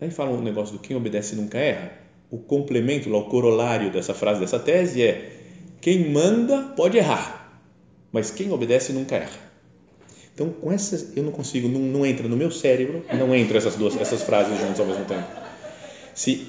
Aí 0.00 0.10
fala 0.10 0.30
um 0.30 0.42
negócio 0.42 0.74
do 0.74 0.78
quem 0.78 0.96
obedece 0.96 1.34
nunca 1.34 1.58
erra. 1.58 1.92
O 2.30 2.38
complemento, 2.38 3.14
o 3.14 3.24
corolário 3.24 3.90
dessa 3.90 4.12
frase, 4.12 4.40
dessa 4.40 4.58
tese 4.58 5.02
é: 5.02 5.32
quem 5.80 6.10
manda 6.10 6.62
pode 6.76 6.98
errar, 6.98 7.62
mas 8.12 8.30
quem 8.30 8.50
obedece 8.52 8.92
nunca 8.92 9.16
erra. 9.16 9.46
Então, 10.34 10.50
com 10.50 10.70
essas, 10.70 11.16
eu 11.16 11.22
não 11.22 11.32
consigo, 11.32 11.66
não, 11.66 11.80
não 11.80 12.04
entra 12.04 12.28
no 12.28 12.36
meu 12.36 12.50
cérebro, 12.50 13.02
não 13.16 13.34
entra 13.34 13.56
essas 13.56 13.74
duas, 13.74 13.98
essas 13.98 14.22
frases 14.22 14.58
juntas 14.60 14.80
ao 14.80 14.86
mesmo 14.86 15.06
tempo. 15.06 15.26
Se 16.14 16.46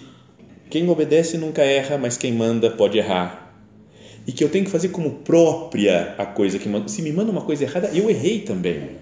quem 0.70 0.89
obedece 0.89 1.38
nunca 1.38 1.62
erra, 1.62 1.98
mas 1.98 2.18
quem 2.18 2.34
manda 2.34 2.70
pode 2.70 2.98
errar. 2.98 3.56
E 4.27 4.34
que 4.34 4.44
eu 4.44 4.50
tenho 4.50 4.66
que 4.66 4.72
fazer 4.72 4.89
como 4.89 5.20
própria 5.20 6.16
a 6.18 6.25
coisa 6.25 6.60
que 6.60 6.68
manda. 6.68 6.89
Se 6.89 7.01
me 7.01 7.13
manda 7.13 7.32
uma 7.32 7.44
coisa 7.44 7.63
errada, 7.63 7.89
eu 7.94 8.10
errei 8.10 8.42
também. 8.42 8.98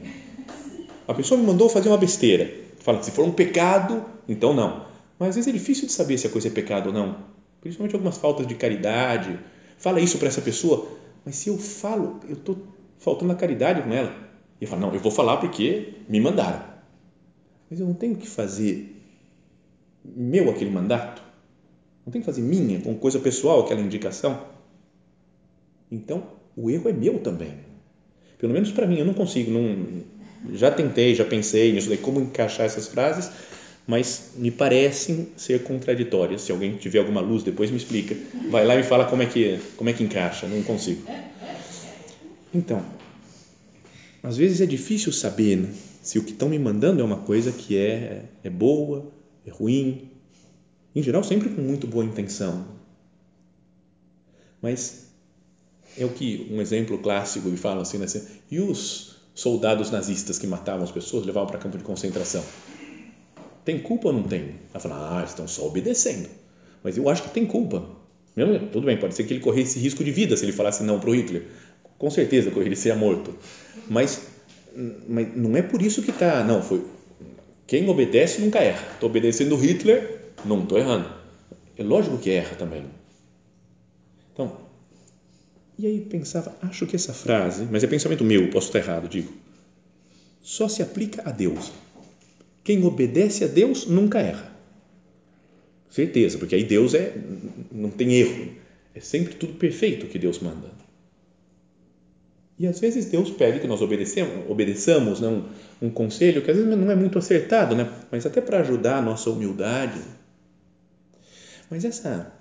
A 1.08 1.14
pessoa 1.16 1.40
me 1.40 1.48
mandou 1.48 1.68
fazer 1.68 1.90
uma 1.90 1.98
besteira. 1.98 2.65
Fala 2.86 3.02
se 3.02 3.10
for 3.10 3.26
um 3.26 3.32
pecado, 3.32 4.06
então 4.30 4.54
não. 4.54 4.86
Mas 5.18 5.30
às 5.30 5.36
vezes 5.38 5.48
é 5.48 5.52
difícil 5.52 5.88
de 5.88 5.92
saber 5.92 6.20
se 6.20 6.28
a 6.28 6.30
coisa 6.30 6.50
é 6.50 6.52
pecado 6.52 6.90
ou 6.90 6.94
não. 6.94 7.18
Principalmente 7.60 7.96
algumas 7.96 8.16
faltas 8.16 8.46
de 8.46 8.54
caridade. 8.54 9.40
Fala 9.76 10.00
isso 10.00 10.20
para 10.20 10.28
essa 10.28 10.40
pessoa, 10.40 10.88
mas 11.26 11.36
se 11.36 11.50
eu 11.50 11.58
falo, 11.58 12.20
eu 12.30 12.34
estou 12.34 12.56
faltando 13.00 13.32
a 13.32 13.36
caridade 13.36 13.82
com 13.82 13.92
ela. 13.92 14.14
E 14.62 14.68
falo, 14.68 14.84
não, 14.84 14.94
eu 14.94 15.00
vou 15.00 15.12
falar 15.12 15.38
porque 15.38 15.96
me 16.08 16.22
mandaram. 16.22 16.64
Mas 17.72 17.80
eu 17.80 17.88
não 17.88 17.96
tenho 17.96 18.18
que 18.18 18.28
fazer 18.28 18.96
meu 20.04 20.52
aquele 20.52 20.70
mandato. 20.70 21.24
Não 22.06 22.12
tenho 22.12 22.22
que 22.22 22.28
fazer 22.28 22.44
minha, 22.44 22.80
com 22.82 22.94
coisa 22.94 23.18
pessoal, 23.18 23.62
aquela 23.62 23.82
indicação. 23.82 24.46
Então, 25.92 26.24
o 26.56 26.70
erro 26.70 26.88
é 26.88 26.94
meu 26.94 27.18
também. 27.18 27.56
Pelo 28.38 28.54
menos 28.54 28.72
para 28.72 28.86
mim, 28.86 29.00
eu 29.00 29.06
não 29.06 29.16
consigo, 29.16 29.50
não, 29.50 30.04
já 30.54 30.72
tentei, 30.72 31.16
já 31.16 31.26
pensei 31.26 31.72
nisso 31.72 31.90
daí, 31.90 31.98
como 31.98 32.20
encaixar 32.20 32.66
essas 32.66 32.88
frases, 32.88 33.30
mas 33.88 34.32
me 34.36 34.52
parecem 34.52 35.30
ser 35.38 35.64
contraditórias. 35.64 36.42
Se 36.42 36.52
alguém 36.52 36.76
tiver 36.76 37.00
alguma 37.00 37.22
luz, 37.22 37.44
depois 37.44 37.70
me 37.70 37.78
explica. 37.78 38.16
Vai 38.50 38.66
lá 38.66 38.76
e 38.76 38.78
me 38.78 38.84
fala 38.84 39.06
como 39.06 39.22
é 39.22 39.26
que, 39.26 39.60
como 39.78 39.90
é 39.90 39.94
que 39.94 40.04
encaixa, 40.04 40.48
não 40.48 40.62
consigo. 40.64 41.02
Então, 42.54 42.84
às 44.24 44.38
vezes 44.38 44.62
é 44.62 44.66
difícil 44.66 45.12
saber 45.12 45.58
né, 45.58 45.70
se 46.02 46.18
o 46.18 46.24
que 46.24 46.32
estão 46.32 46.50
me 46.50 46.58
mandando 46.58 47.02
é 47.02 47.04
uma 47.04 47.18
coisa 47.18 47.52
que 47.52 47.78
é, 47.78 48.24
é 48.44 48.50
boa, 48.50 49.12
é 49.46 49.52
ruim. 49.52 50.10
Em 50.96 51.04
geral, 51.04 51.24
sempre 51.24 51.50
com 51.50 51.62
muito 51.62 51.86
boa 51.86 52.04
intenção. 52.04 52.66
Mas 54.62 55.06
é 55.98 56.06
o 56.06 56.10
que 56.10 56.48
um 56.52 56.62
exemplo 56.62 56.98
clássico 56.98 57.50
que 57.52 57.58
fala 57.58 57.82
assim, 57.82 57.98
né? 57.98 58.06
Assim, 58.06 58.24
e 58.50 58.60
os 58.60 59.15
soldados 59.36 59.92
nazistas 59.92 60.40
que 60.40 60.48
matavam 60.48 60.84
as 60.84 60.92
pessoas, 60.92 61.26
levavam 61.26 61.48
para 61.50 61.60
campo 61.60 61.78
de 61.78 61.84
concentração? 61.84 62.44
Tem 63.64 63.78
culpa 63.80 64.08
ou 64.08 64.14
não 64.14 64.24
tem? 64.24 64.56
Ela 64.74 64.80
fala, 64.80 65.20
ah, 65.20 65.24
estão 65.24 65.48
só 65.48 65.68
obedecendo. 65.68 66.30
Mas 66.82 66.98
eu 66.98 67.10
acho 67.10 67.24
que 67.24 67.30
tem 67.30 67.46
culpa. 67.46 67.84
Tudo 68.72 68.86
bem, 68.86 68.98
pode 68.98 69.16
ser 69.16 69.24
que 69.24 69.34
ele 69.34 69.40
corresse 69.40 69.80
risco 69.80 70.04
de 70.04 70.12
vida 70.12 70.36
se 70.36 70.46
ele 70.46 70.52
falasse 70.52 70.84
não 70.84 71.00
para 71.00 71.10
o 71.10 71.16
Hitler. 71.16 71.48
Com 71.98 72.10
certeza 72.10 72.52
correria 72.52 72.76
seria 72.76 72.98
morto. 72.98 73.34
Mas, 73.90 74.28
mas 75.08 75.36
não 75.36 75.56
é 75.56 75.62
por 75.62 75.82
isso 75.82 76.02
que 76.02 76.12
está. 76.12 76.44
Não, 76.44 76.62
foi. 76.62 76.84
Quem 77.66 77.90
obedece 77.90 78.42
nunca 78.42 78.60
erra. 78.60 78.86
Estou 78.94 79.10
obedecendo 79.10 79.56
Hitler, 79.56 80.34
não 80.44 80.64
estou 80.64 80.78
errando. 80.78 81.10
É 81.78 81.84
lógico 81.84 82.18
que 82.18 82.30
erra 82.30 82.56
também. 82.56 82.86
Então, 84.34 84.58
e 85.78 85.86
aí 85.86 86.00
pensava, 86.02 86.56
acho 86.62 86.86
que 86.86 86.96
essa 86.96 87.14
frase, 87.14 87.68
mas 87.70 87.84
é 87.84 87.88
pensamento 87.88 88.24
meu, 88.24 88.50
posso 88.50 88.68
estar 88.68 88.80
errado, 88.80 89.10
digo, 89.10 89.32
só 90.42 90.68
se 90.68 90.82
aplica 90.82 91.28
a 91.28 91.32
Deus. 91.32 91.72
Quem 92.64 92.84
obedece 92.84 93.44
a 93.44 93.48
Deus 93.48 93.86
nunca 93.86 94.20
erra. 94.20 94.56
Certeza, 95.90 96.38
porque 96.38 96.56
aí 96.56 96.64
Deus 96.64 96.94
é 96.94 97.16
não 97.72 97.90
tem 97.90 98.14
erro. 98.14 98.54
É 98.94 99.00
sempre 99.00 99.34
tudo 99.36 99.54
perfeito 99.54 100.08
que 100.08 100.18
Deus 100.18 100.40
manda. 100.40 100.72
E 102.58 102.66
às 102.66 102.80
vezes 102.80 103.06
Deus 103.06 103.30
pede 103.32 103.60
que 103.60 103.68
nós 103.68 103.82
obedecemos, 103.82 104.50
obedeçamos 104.50 105.20
né, 105.20 105.28
um, 105.28 105.44
um 105.88 105.90
conselho 105.90 106.42
que 106.42 106.50
às 106.50 106.58
vezes 106.58 106.78
não 106.78 106.90
é 106.90 106.96
muito 106.96 107.18
acertado, 107.18 107.76
né? 107.76 107.92
mas 108.10 108.26
até 108.26 108.40
para 108.40 108.62
ajudar 108.62 108.98
a 108.98 109.02
nossa 109.02 109.30
humildade. 109.30 110.00
Mas 111.70 111.84
essa 111.84 112.32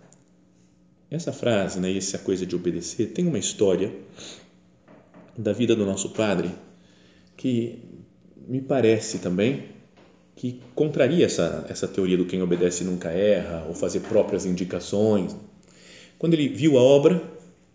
essa 1.14 1.32
frase, 1.32 1.80
né, 1.80 1.96
essa 1.96 2.18
coisa 2.18 2.44
de 2.46 2.54
obedecer, 2.54 3.06
tem 3.08 3.26
uma 3.26 3.38
história 3.38 3.92
da 5.36 5.52
vida 5.52 5.74
do 5.74 5.84
nosso 5.84 6.10
padre 6.10 6.50
que 7.36 7.78
me 8.46 8.60
parece 8.60 9.18
também 9.18 9.74
que 10.36 10.60
contraria 10.74 11.24
essa, 11.24 11.64
essa 11.68 11.86
teoria 11.86 12.16
do 12.16 12.26
quem 12.26 12.42
obedece 12.42 12.84
nunca 12.84 13.10
erra, 13.10 13.64
ou 13.68 13.74
fazer 13.74 14.00
próprias 14.00 14.44
indicações. 14.44 15.34
Quando 16.18 16.34
ele 16.34 16.48
viu 16.48 16.76
a 16.76 16.82
obra, 16.82 17.22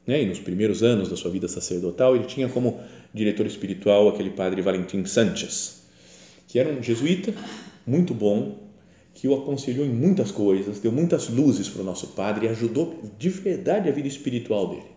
né, 0.05 0.21
e 0.21 0.25
nos 0.25 0.39
primeiros 0.39 0.83
anos 0.83 1.09
da 1.09 1.15
sua 1.15 1.31
vida 1.31 1.47
sacerdotal, 1.47 2.15
ele 2.15 2.25
tinha 2.25 2.49
como 2.49 2.81
diretor 3.13 3.45
espiritual 3.45 4.09
aquele 4.09 4.31
padre 4.31 4.61
Valentim 4.61 5.05
Sanchez, 5.05 5.83
que 6.47 6.59
era 6.59 6.69
um 6.69 6.83
jesuíta 6.83 7.33
muito 7.85 8.13
bom, 8.13 8.68
que 9.19 9.27
o 9.27 9.35
aconselhou 9.35 9.85
em 9.85 9.89
muitas 9.89 10.31
coisas, 10.31 10.79
deu 10.79 10.93
muitas 10.93 11.27
luzes 11.27 11.67
para 11.67 11.81
o 11.81 11.83
nosso 11.83 12.07
padre 12.07 12.45
e 12.45 12.49
ajudou 12.49 12.97
de 13.17 13.27
verdade 13.27 13.89
a 13.89 13.91
vida 13.91 14.07
espiritual 14.07 14.69
dele. 14.69 14.91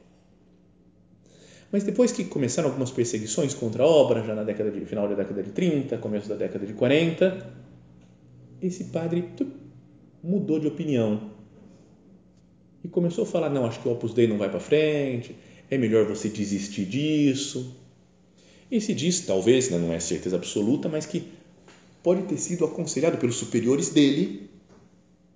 Mas 1.72 1.82
depois 1.82 2.12
que 2.12 2.22
começaram 2.22 2.68
algumas 2.68 2.92
perseguições 2.92 3.52
contra 3.52 3.82
a 3.82 3.86
obra, 3.86 4.22
já 4.22 4.32
na 4.32 4.44
década 4.44 4.70
de, 4.70 4.84
final 4.84 5.08
da 5.08 5.16
década 5.16 5.42
de 5.42 5.50
30, 5.50 5.98
começo 5.98 6.28
da 6.28 6.36
década 6.36 6.64
de 6.64 6.72
40, 6.72 7.52
esse 8.60 8.84
padre 8.84 9.24
mudou 10.22 10.60
de 10.60 10.68
opinião 10.68 11.32
e 12.84 12.86
começou 12.86 13.24
a 13.24 13.26
falar: 13.26 13.50
não, 13.50 13.66
acho 13.66 13.80
que 13.80 13.88
o 13.88 13.90
Opus 13.92 14.14
Dei 14.14 14.28
não 14.28 14.38
vai 14.38 14.48
para 14.48 14.60
frente, 14.60 15.34
é 15.68 15.76
melhor 15.76 16.06
você 16.06 16.28
desistir 16.28 16.84
disso. 16.84 17.76
E 18.70 18.80
se 18.80 18.94
diz, 18.94 19.22
talvez, 19.22 19.68
né, 19.68 19.78
não 19.78 19.92
é 19.92 19.98
certeza 19.98 20.36
absoluta, 20.36 20.88
mas 20.88 21.06
que 21.06 21.41
pode 22.02 22.22
ter 22.22 22.36
sido 22.36 22.64
aconselhado 22.64 23.18
pelos 23.18 23.36
superiores 23.36 23.90
dele, 23.90 24.50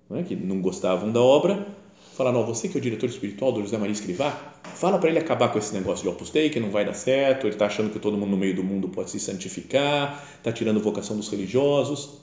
não 0.09 0.17
é, 0.17 0.23
que 0.23 0.35
não 0.35 0.61
gostavam 0.61 1.11
da 1.11 1.21
obra, 1.21 1.67
falar, 2.15 2.31
não, 2.31 2.45
você 2.45 2.67
que 2.67 2.77
é 2.77 2.79
o 2.79 2.81
diretor 2.81 3.07
espiritual 3.07 3.51
do 3.51 3.61
José 3.61 3.77
Maria 3.77 3.93
Escrivá, 3.93 4.31
fala 4.63 4.97
para 4.97 5.09
ele 5.09 5.19
acabar 5.19 5.49
com 5.49 5.59
esse 5.59 5.73
negócio 5.73 6.03
de 6.03 6.09
Opus 6.09 6.29
Dei, 6.29 6.49
que 6.49 6.59
não 6.59 6.71
vai 6.71 6.83
dar 6.83 6.93
certo, 6.93 7.45
ele 7.45 7.53
está 7.53 7.67
achando 7.67 7.91
que 7.91 7.99
todo 7.99 8.17
mundo 8.17 8.31
no 8.31 8.37
meio 8.37 8.55
do 8.55 8.63
mundo 8.63 8.89
pode 8.89 9.11
se 9.11 9.19
santificar, 9.19 10.25
está 10.37 10.51
tirando 10.51 10.81
vocação 10.81 11.15
dos 11.15 11.29
religiosos. 11.29 12.21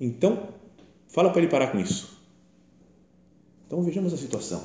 Então, 0.00 0.48
fala 1.08 1.30
para 1.30 1.42
ele 1.42 1.50
parar 1.50 1.68
com 1.68 1.78
isso. 1.78 2.18
Então, 3.66 3.82
vejamos 3.82 4.14
a 4.14 4.16
situação. 4.16 4.62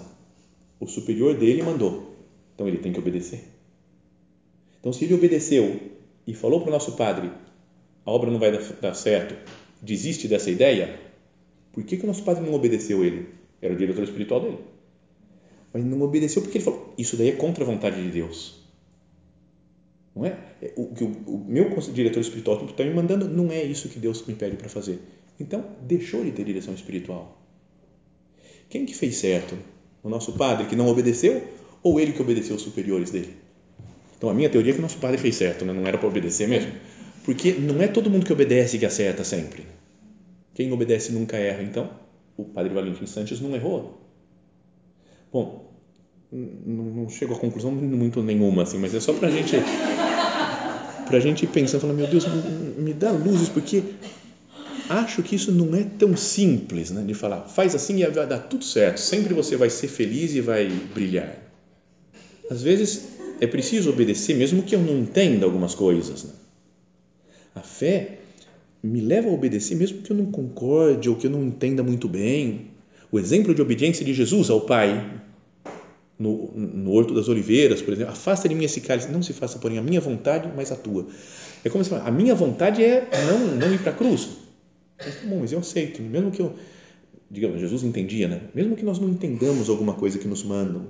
O 0.79 0.87
superior 0.87 1.35
dele 1.35 1.61
mandou, 1.61 2.15
então 2.55 2.67
ele 2.67 2.77
tem 2.77 2.93
que 2.93 2.99
obedecer. 2.99 3.43
Então, 4.79 4.93
se 4.93 5.03
ele 5.03 5.13
obedeceu 5.13 5.77
e 6.25 6.33
falou 6.33 6.61
para 6.61 6.69
o 6.69 6.71
nosso 6.71 6.93
padre, 6.93 7.29
a 8.09 8.11
obra 8.11 8.31
não 8.31 8.39
vai 8.39 8.51
dar 8.51 8.93
certo, 8.95 9.35
desiste 9.81 10.27
dessa 10.27 10.49
ideia, 10.49 10.99
por 11.71 11.83
que, 11.83 11.95
que 11.95 12.03
o 12.03 12.07
nosso 12.07 12.23
padre 12.23 12.43
não 12.43 12.53
obedeceu 12.53 13.05
ele? 13.05 13.29
Era 13.61 13.73
o 13.73 13.77
diretor 13.77 14.03
espiritual 14.03 14.41
dele. 14.41 14.57
Mas 15.71 15.85
não 15.85 16.01
obedeceu 16.01 16.41
porque 16.41 16.57
ele 16.57 16.65
falou, 16.65 16.93
isso 16.97 17.15
daí 17.15 17.29
é 17.29 17.33
contra 17.33 17.63
a 17.63 17.67
vontade 17.67 18.01
de 18.01 18.09
Deus. 18.09 18.59
Não 20.15 20.25
é? 20.25 20.37
é 20.61 20.73
o 20.75 20.87
que 20.87 21.03
o, 21.03 21.07
o 21.27 21.45
meu 21.47 21.69
diretor 21.93 22.19
espiritual 22.19 22.65
está 22.65 22.83
me 22.83 22.93
mandando 22.93 23.27
não 23.27 23.51
é 23.51 23.63
isso 23.63 23.87
que 23.89 23.99
Deus 23.99 24.25
me 24.25 24.33
pede 24.33 24.57
para 24.57 24.67
fazer. 24.67 24.99
Então, 25.39 25.63
deixou 25.81 26.23
de 26.25 26.31
ter 26.31 26.43
direção 26.43 26.73
espiritual. 26.73 27.39
Quem 28.69 28.85
que 28.85 28.95
fez 28.95 29.17
certo? 29.17 29.55
O 30.03 30.09
nosso 30.09 30.33
padre 30.33 30.65
que 30.65 30.75
não 30.75 30.87
obedeceu 30.87 31.47
ou 31.83 31.99
ele 31.99 32.11
que 32.11 32.21
obedeceu 32.21 32.55
os 32.55 32.61
superiores 32.63 33.11
dele? 33.11 33.35
Então, 34.17 34.29
a 34.29 34.33
minha 34.33 34.49
teoria 34.49 34.71
é 34.71 34.73
que 34.73 34.79
o 34.79 34.81
nosso 34.81 34.97
padre 34.97 35.17
fez 35.17 35.35
certo, 35.35 35.63
né? 35.63 35.71
não 35.71 35.87
era 35.87 35.97
para 35.97 36.07
obedecer 36.07 36.47
mesmo. 36.47 36.71
Porque 37.23 37.53
não 37.53 37.81
é 37.81 37.87
todo 37.87 38.09
mundo 38.09 38.25
que 38.25 38.33
obedece 38.33 38.77
que 38.77 38.85
acerta 38.85 39.23
sempre. 39.23 39.65
Quem 40.53 40.71
obedece 40.71 41.11
nunca 41.11 41.37
erra. 41.37 41.61
Então, 41.63 41.89
o 42.35 42.43
padre 42.43 42.73
Valentim 42.73 43.05
Santos 43.05 43.39
não 43.41 43.55
errou. 43.55 44.01
Bom, 45.31 45.69
não 46.31 47.09
chego 47.09 47.33
a 47.33 47.37
conclusão 47.37 47.71
muito 47.71 48.21
nenhuma, 48.21 48.63
assim, 48.63 48.77
mas 48.77 48.93
é 48.93 48.99
só 48.99 49.13
para 49.13 49.29
gente 49.29 49.55
a 51.11 51.19
gente 51.19 51.47
pensar, 51.47 51.79
falar, 51.79 51.93
meu 51.93 52.07
Deus, 52.07 52.25
me 52.77 52.93
dá 52.93 53.11
luzes, 53.11 53.49
porque 53.49 53.83
acho 54.87 55.23
que 55.23 55.35
isso 55.35 55.51
não 55.51 55.75
é 55.75 55.83
tão 55.83 56.15
simples, 56.15 56.91
né, 56.91 57.03
de 57.03 57.13
falar, 57.15 57.41
faz 57.41 57.73
assim 57.73 58.03
e 58.03 58.05
vai 58.05 58.27
dar 58.27 58.39
tudo 58.39 58.63
certo, 58.63 58.99
sempre 58.99 59.33
você 59.33 59.55
vai 59.55 59.69
ser 59.69 59.87
feliz 59.87 60.35
e 60.35 60.41
vai 60.41 60.67
brilhar. 60.93 61.35
Às 62.49 62.61
vezes 62.61 63.07
é 63.41 63.47
preciso 63.47 63.89
obedecer, 63.89 64.35
mesmo 64.35 64.63
que 64.63 64.75
eu 64.75 64.79
não 64.79 64.99
entenda 64.99 65.45
algumas 65.45 65.73
coisas. 65.73 66.23
Né? 66.23 66.31
A 67.55 67.61
fé 67.61 68.19
me 68.81 69.01
leva 69.01 69.29
a 69.29 69.33
obedecer, 69.33 69.75
mesmo 69.75 70.01
que 70.01 70.11
eu 70.11 70.15
não 70.15 70.27
concorde 70.27 71.09
ou 71.09 71.15
que 71.15 71.27
eu 71.27 71.31
não 71.31 71.43
entenda 71.43 71.83
muito 71.83 72.07
bem. 72.07 72.71
O 73.11 73.19
exemplo 73.19 73.53
de 73.53 73.61
obediência 73.61 74.05
de 74.05 74.13
Jesus 74.13 74.49
ao 74.49 74.61
Pai, 74.61 75.21
no, 76.17 76.51
no 76.55 76.91
Horto 76.91 77.13
das 77.13 77.27
Oliveiras, 77.27 77.81
por 77.81 77.93
exemplo, 77.93 78.11
afasta 78.11 78.47
de 78.47 78.55
mim 78.55 78.65
esse 78.65 78.81
cálice, 78.81 79.11
não 79.11 79.23
se 79.23 79.33
faça 79.33 79.57
porém 79.59 79.77
a 79.77 79.81
minha 79.81 79.99
vontade, 79.99 80.49
mas 80.55 80.71
a 80.71 80.75
tua. 80.75 81.07
É 81.63 81.69
como 81.69 81.83
se 81.83 81.93
a 81.93 82.11
minha 82.11 82.35
vontade 82.35 82.83
é 82.83 83.07
não, 83.25 83.55
não 83.55 83.73
ir 83.73 83.79
para 83.79 83.91
a 83.91 83.95
cruz. 83.95 84.29
Mas, 84.97 85.15
tá 85.15 85.27
bom, 85.27 85.39
mas 85.39 85.51
eu 85.51 85.59
aceito, 85.59 86.01
mesmo 86.01 86.29
que 86.29 86.41
eu, 86.41 86.55
digamos, 87.31 87.59
Jesus 87.59 87.83
entendia, 87.83 88.27
né? 88.27 88.41
Mesmo 88.53 88.75
que 88.75 88.83
nós 88.83 88.99
não 88.99 89.09
entendamos 89.09 89.69
alguma 89.69 89.93
coisa 89.93 90.19
que 90.19 90.27
nos 90.27 90.43
mandam, 90.43 90.87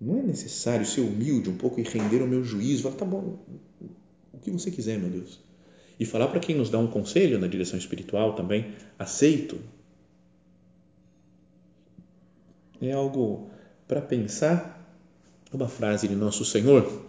não 0.00 0.18
é 0.18 0.22
necessário 0.22 0.84
ser 0.84 1.02
humilde 1.02 1.48
um 1.48 1.56
pouco 1.56 1.80
e 1.80 1.82
render 1.82 2.22
o 2.22 2.26
meu 2.26 2.42
juízo, 2.42 2.82
falar, 2.82 2.96
tá 2.96 3.04
bom, 3.04 3.38
o 4.36 4.40
que 4.40 4.50
você 4.50 4.70
quiser, 4.70 4.98
meu 4.98 5.10
Deus. 5.10 5.40
E 5.98 6.04
falar 6.04 6.28
para 6.28 6.40
quem 6.40 6.54
nos 6.54 6.70
dá 6.70 6.78
um 6.78 6.86
conselho 6.86 7.38
na 7.38 7.46
direção 7.46 7.78
espiritual 7.78 8.34
também, 8.34 8.74
aceito. 8.98 9.58
É 12.80 12.92
algo 12.92 13.50
para 13.88 14.02
pensar 14.02 14.76
uma 15.52 15.68
frase 15.68 16.06
de 16.06 16.14
Nosso 16.14 16.44
Senhor, 16.44 17.04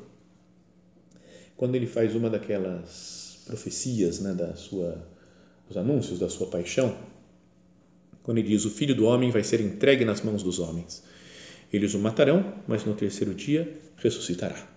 quando 1.57 1.75
ele 1.75 1.87
faz 1.87 2.15
uma 2.15 2.29
daquelas 2.29 3.41
profecias, 3.45 4.19
né, 4.19 4.33
da 4.33 4.55
sua, 4.55 5.05
dos 5.67 5.75
anúncios 5.75 6.19
da 6.19 6.29
sua 6.29 6.47
paixão, 6.47 6.95
quando 8.23 8.37
ele 8.37 8.47
diz: 8.49 8.63
O 8.63 8.69
filho 8.69 8.95
do 8.95 9.05
homem 9.05 9.31
vai 9.31 9.43
ser 9.43 9.59
entregue 9.59 10.05
nas 10.05 10.21
mãos 10.21 10.43
dos 10.43 10.59
homens. 10.59 11.03
Eles 11.73 11.93
o 11.93 11.99
matarão, 11.99 12.53
mas 12.65 12.85
no 12.85 12.93
terceiro 12.93 13.33
dia 13.33 13.77
ressuscitará. 13.97 14.76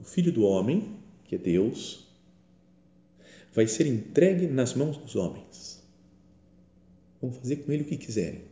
O 0.00 0.04
filho 0.04 0.32
do 0.32 0.42
homem, 0.42 0.96
que 1.24 1.36
é 1.36 1.38
Deus, 1.38 2.08
vai 3.52 3.66
ser 3.66 3.86
entregue 3.86 4.46
nas 4.46 4.74
mãos 4.74 4.96
dos 4.96 5.14
homens. 5.14 5.80
Vão 7.20 7.30
fazer 7.30 7.56
com 7.56 7.70
ele 7.70 7.82
o 7.82 7.86
que 7.86 7.96
quiserem 7.96 8.50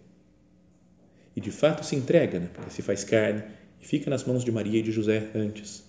e 1.38 1.40
de 1.40 1.52
fato 1.52 1.86
se 1.86 1.94
entrega, 1.94 2.40
né? 2.40 2.48
porque 2.52 2.68
se 2.68 2.82
faz 2.82 3.04
carne 3.04 3.44
e 3.80 3.86
fica 3.86 4.10
nas 4.10 4.24
mãos 4.24 4.44
de 4.44 4.50
Maria 4.50 4.80
e 4.80 4.82
de 4.82 4.90
José 4.90 5.30
antes. 5.36 5.84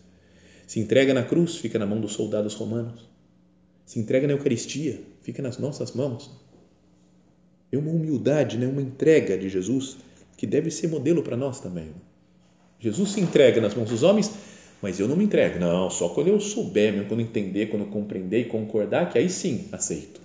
Se 0.67 0.79
entrega 0.79 1.11
na 1.11 1.23
cruz, 1.23 1.55
fica 1.55 1.79
na 1.79 1.87
mão 1.87 1.99
dos 1.99 2.13
soldados 2.13 2.53
romanos. 2.53 3.09
Se 3.83 3.97
entrega 3.99 4.27
na 4.27 4.33
Eucaristia, 4.33 5.01
fica 5.23 5.41
nas 5.41 5.57
nossas 5.57 5.91
mãos. 5.93 6.29
É 7.71 7.79
uma 7.79 7.89
humildade, 7.89 8.59
né? 8.59 8.67
uma 8.67 8.79
entrega 8.79 9.35
de 9.39 9.49
Jesus 9.49 9.97
que 10.37 10.45
deve 10.45 10.69
ser 10.69 10.87
modelo 10.87 11.23
para 11.23 11.35
nós 11.35 11.59
também. 11.59 11.95
Jesus 12.79 13.13
se 13.13 13.19
entrega 13.19 13.59
nas 13.59 13.73
mãos 13.73 13.89
dos 13.89 14.03
homens, 14.03 14.31
mas 14.81 14.99
eu 14.99 15.07
não 15.07 15.15
me 15.15 15.25
entrego. 15.25 15.59
Não, 15.59 15.89
só 15.89 16.09
quando 16.09 16.27
eu 16.27 16.39
souber, 16.39 16.93
mesmo 16.93 17.07
quando 17.07 17.21
entender, 17.21 17.67
quando 17.67 17.85
compreender 17.85 18.41
e 18.41 18.45
concordar, 18.45 19.09
que 19.11 19.17
aí 19.17 19.29
sim 19.29 19.67
aceito. 19.71 20.21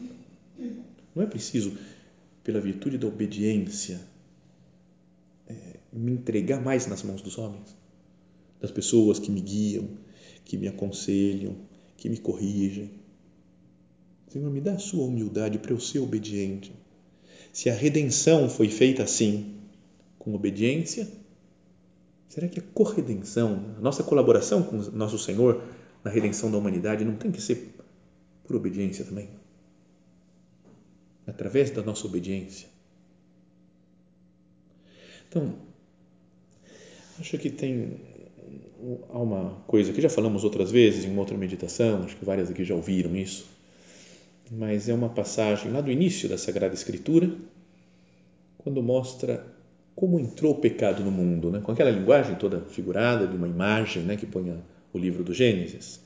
Não 1.15 1.23
é 1.23 1.27
preciso, 1.27 1.77
pela 2.43 2.61
virtude 2.61 2.99
da 2.99 3.07
obediência, 3.07 4.01
é, 5.47 5.55
me 5.93 6.13
entregar 6.13 6.61
mais 6.61 6.87
nas 6.87 7.03
mãos 7.03 7.23
dos 7.23 7.39
homens, 7.39 7.77
das 8.61 8.71
pessoas 8.71 9.19
que 9.19 9.31
me 9.31 9.41
guiam, 9.41 9.89
que 10.45 10.57
me 10.57 10.69
aconselham, 10.69 11.57
que 11.97 12.09
me 12.09 12.19
corrigem. 12.19 12.91
Senhor, 14.29 14.51
me 14.51 14.61
dá 14.61 14.73
a 14.73 14.79
sua 14.79 15.05
humildade 15.05 15.59
para 15.59 15.73
eu 15.73 15.79
ser 15.79 16.01
obediente. 16.01 16.73
Se 17.53 17.71
a 17.71 17.75
redenção 17.75 18.49
foi 18.49 18.69
feita 18.69 19.05
assim, 19.05 19.55
com 20.19 20.35
obediência, 20.35 21.09
será 22.35 22.49
que 22.49 22.59
a 22.59 22.63
corredenção, 22.75 23.75
a 23.79 23.81
nossa 23.81 24.03
colaboração 24.03 24.63
com 24.63 24.79
o 24.79 24.91
nosso 24.91 25.19
Senhor 25.19 25.63
na 26.03 26.11
redenção 26.11 26.51
da 26.51 26.59
humanidade 26.59 27.05
não 27.05 27.15
tem 27.15 27.31
que 27.31 27.41
ser 27.41 27.75
por 28.45 28.57
obediência 28.57 29.05
também? 29.05 29.29
Através 31.27 31.71
da 31.71 31.83
nossa 31.83 32.07
obediência 32.07 32.75
então, 35.35 35.53
acho 37.19 37.37
que 37.39 37.51
tem 37.51 37.97
há 39.11 39.19
uma 39.19 39.63
coisa 39.67 39.93
que 39.93 40.01
já 40.01 40.09
falamos 40.09 40.45
outras 40.45 40.71
vezes 40.71 41.05
em 41.05 41.11
uma 41.11 41.21
outra 41.21 41.37
meditação, 41.37 42.05
acho 42.05 42.17
que 42.17 42.25
várias 42.25 42.49
aqui 42.49 42.65
já 42.65 42.73
ouviram 42.77 43.17
isso, 43.17 43.45
mas 44.49 44.89
é 44.89 44.95
uma 44.95 45.09
passagem 45.09 45.73
lá 45.73 45.81
do 45.81 45.91
início 45.91 46.29
da 46.29 46.39
Sagrada 46.39 46.73
Escritura, 46.73 47.37
quando 48.59 48.81
mostra 48.81 49.45
como 49.95 50.19
entrou 50.19 50.53
o 50.53 50.61
pecado 50.61 51.03
no 51.03 51.11
mundo, 51.11 51.51
né? 51.51 51.61
com 51.63 51.73
aquela 51.73 51.91
linguagem 51.91 52.35
toda 52.37 52.61
figurada 52.69 53.27
de 53.27 53.37
uma 53.37 53.49
imagem 53.49 54.03
né? 54.03 54.17
que 54.17 54.27
põe 54.27 54.55
o 54.93 54.99
livro 54.99 55.23
do 55.23 55.33
Gênesis. 55.33 56.01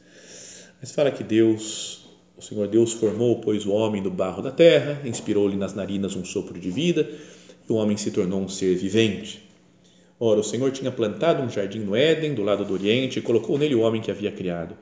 Mas 0.80 0.92
fala 0.92 1.10
que 1.10 1.24
Deus, 1.24 2.08
o 2.36 2.42
Senhor 2.42 2.68
Deus 2.68 2.92
formou, 2.92 3.40
pois, 3.40 3.66
o 3.66 3.72
homem 3.72 4.02
do 4.02 4.10
barro 4.10 4.42
da 4.42 4.50
terra, 4.50 5.00
inspirou-lhe 5.04 5.56
nas 5.56 5.74
narinas 5.74 6.14
um 6.14 6.24
sopro 6.24 6.58
de 6.58 6.70
vida 6.70 7.08
o 7.68 7.76
homem 7.76 7.96
se 7.96 8.10
tornou 8.10 8.40
um 8.40 8.48
ser 8.48 8.74
vivente. 8.76 9.42
Ora, 10.18 10.40
o 10.40 10.44
Senhor 10.44 10.70
tinha 10.72 10.90
plantado 10.90 11.42
um 11.42 11.50
jardim 11.50 11.80
no 11.80 11.94
Éden, 11.94 12.34
do 12.34 12.42
lado 12.42 12.64
do 12.64 12.72
Oriente, 12.72 13.18
e 13.18 13.22
colocou 13.22 13.58
nele 13.58 13.74
o 13.74 13.80
homem 13.80 14.00
que 14.00 14.10
havia 14.10 14.32
criado. 14.32 14.74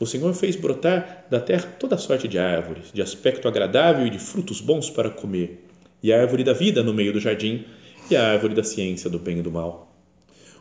O 0.00 0.06
Senhor 0.06 0.32
fez 0.34 0.56
brotar 0.56 1.26
da 1.30 1.40
terra 1.40 1.76
toda 1.78 1.98
sorte 1.98 2.26
de 2.26 2.38
árvores, 2.38 2.90
de 2.92 3.02
aspecto 3.02 3.46
agradável 3.46 4.06
e 4.06 4.10
de 4.10 4.18
frutos 4.18 4.60
bons 4.60 4.88
para 4.88 5.10
comer, 5.10 5.64
e 6.02 6.12
a 6.12 6.20
árvore 6.20 6.42
da 6.42 6.52
vida 6.52 6.82
no 6.82 6.94
meio 6.94 7.12
do 7.12 7.20
jardim, 7.20 7.64
e 8.10 8.16
a 8.16 8.32
árvore 8.32 8.54
da 8.54 8.64
ciência 8.64 9.08
do 9.08 9.18
bem 9.18 9.38
e 9.38 9.42
do 9.42 9.50
mal. 9.50 9.92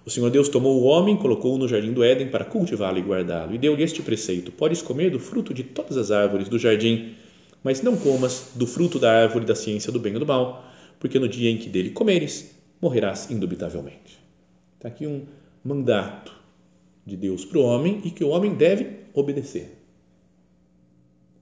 O 0.06 0.10
Senhor 0.10 0.32
Deus 0.32 0.50
tomou 0.50 0.82
o 0.82 0.86
homem, 0.86 1.16
colocou-o 1.16 1.58
no 1.58 1.68
jardim 1.68 1.94
do 1.94 2.04
Éden 2.04 2.30
para 2.30 2.44
cultivá-lo 2.44 2.98
e 2.98 3.02
guardá-lo, 3.02 3.54
e 3.54 3.58
deu-lhe 3.58 3.84
este 3.84 4.02
preceito: 4.02 4.52
Podes 4.52 4.82
comer 4.82 5.12
do 5.12 5.20
fruto 5.20 5.54
de 5.54 5.64
todas 5.64 5.96
as 5.96 6.10
árvores 6.10 6.50
do 6.50 6.58
jardim, 6.58 7.16
mas 7.64 7.82
não 7.82 7.96
comas 7.96 8.52
do 8.56 8.66
fruto 8.66 8.98
da 8.98 9.12
árvore 9.12 9.46
da 9.46 9.56
ciência 9.56 9.92
do 9.92 10.00
bem 10.00 10.16
e 10.16 10.20
do 10.20 10.26
mal, 10.26 10.66
porque 11.00 11.20
no 11.20 11.28
dia 11.28 11.52
em 11.52 11.58
que 11.58 11.70
dele 11.70 11.92
comeres, 11.92 12.56
morrerás 12.82 13.30
indubitavelmente. 13.30 14.20
Está 14.76 14.88
aqui 14.88 15.06
um 15.06 15.26
mandato 15.64 16.34
de 17.06 17.16
Deus 17.16 17.46
para 17.46 17.60
o 17.60 17.64
homem 17.64 18.02
e 18.04 18.10
que 18.10 18.24
o 18.24 18.30
homem 18.30 18.56
deve 18.56 18.88
obedecer. 19.14 19.78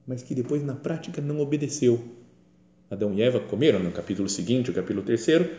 Mas 0.06 0.22
que 0.22 0.36
depois 0.36 0.64
na 0.64 0.76
prática 0.76 1.22
não 1.22 1.40
obedeceu. 1.40 2.04
Adão 2.92 3.14
e 3.14 3.22
Eva 3.22 3.40
comeram 3.40 3.80
no 3.80 3.92
capítulo 3.92 4.28
seguinte, 4.28 4.72
o 4.72 4.74
capítulo 4.74 5.06
terceiro, 5.06 5.50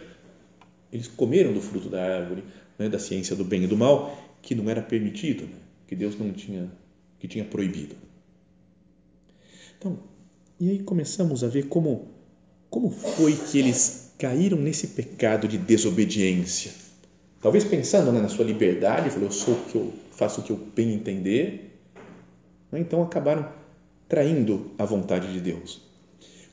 eles 0.93 1.09
comeram 1.09 1.53
do 1.53 1.61
fruto 1.61 1.89
da 1.89 2.03
árvore, 2.03 2.45
né, 2.79 2.89
da 2.89 2.99
ciência 2.99 3.37
do 3.37 3.45
bem 3.45 3.65
e 3.65 3.67
do 3.67 3.77
mal, 3.77 4.17
que 4.43 4.55
não 4.55 4.69
era 4.69 4.83
permitido, 4.83 5.45
né, 5.45 5.57
que 5.87 5.95
Deus 5.95 6.19
não 6.19 6.33
tinha, 6.33 6.71
que 7.19 7.29
tinha 7.29 7.45
proibido. 7.45 7.95
Então, 9.79 9.99
e 10.59 10.71
aí 10.71 10.79
começamos 10.81 11.43
a 11.43 11.49
ver 11.49 11.67
como 11.67 12.09
como 12.71 12.89
foi 12.89 13.35
que 13.35 13.59
eles 13.59 14.13
caíram 14.17 14.57
nesse 14.57 14.87
pecado 14.89 15.49
de 15.49 15.59
desobediência? 15.59 16.71
Talvez 17.43 17.65
pensando 17.65 18.13
né, 18.13 18.21
na 18.21 18.29
sua 18.29 18.45
liberdade, 18.45 19.11
falou, 19.11 19.27
eu 19.27 19.33
sou 19.33 19.55
o 19.55 19.65
que 19.65 19.75
eu 19.75 19.93
faço 20.13 20.41
o 20.41 20.45
que 20.45 20.53
eu 20.53 20.57
bem 20.57 20.95
entender. 20.95 21.81
Né? 22.71 22.79
Então 22.79 23.03
acabaram 23.03 23.51
traindo 24.09 24.71
a 24.79 24.85
vontade 24.85 25.33
de 25.33 25.41
Deus. 25.41 25.83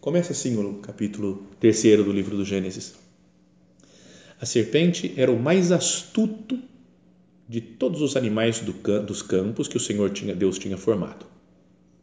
Começa 0.01 0.31
assim 0.31 0.57
o 0.57 0.75
capítulo 0.75 1.43
terceiro 1.59 2.03
do 2.03 2.11
livro 2.11 2.35
do 2.35 2.43
Gênesis. 2.43 2.95
A 4.39 4.45
serpente 4.45 5.13
era 5.17 5.31
o 5.31 5.39
mais 5.39 5.71
astuto 5.71 6.59
de 7.47 7.61
todos 7.61 8.01
os 8.01 8.15
animais 8.15 8.59
do, 8.59 8.73
dos 9.01 9.21
campos 9.21 9.67
que 9.67 9.77
o 9.77 9.79
Senhor 9.79 10.09
tinha, 10.11 10.35
Deus 10.35 10.59
tinha 10.59 10.77
formado. 10.77 11.25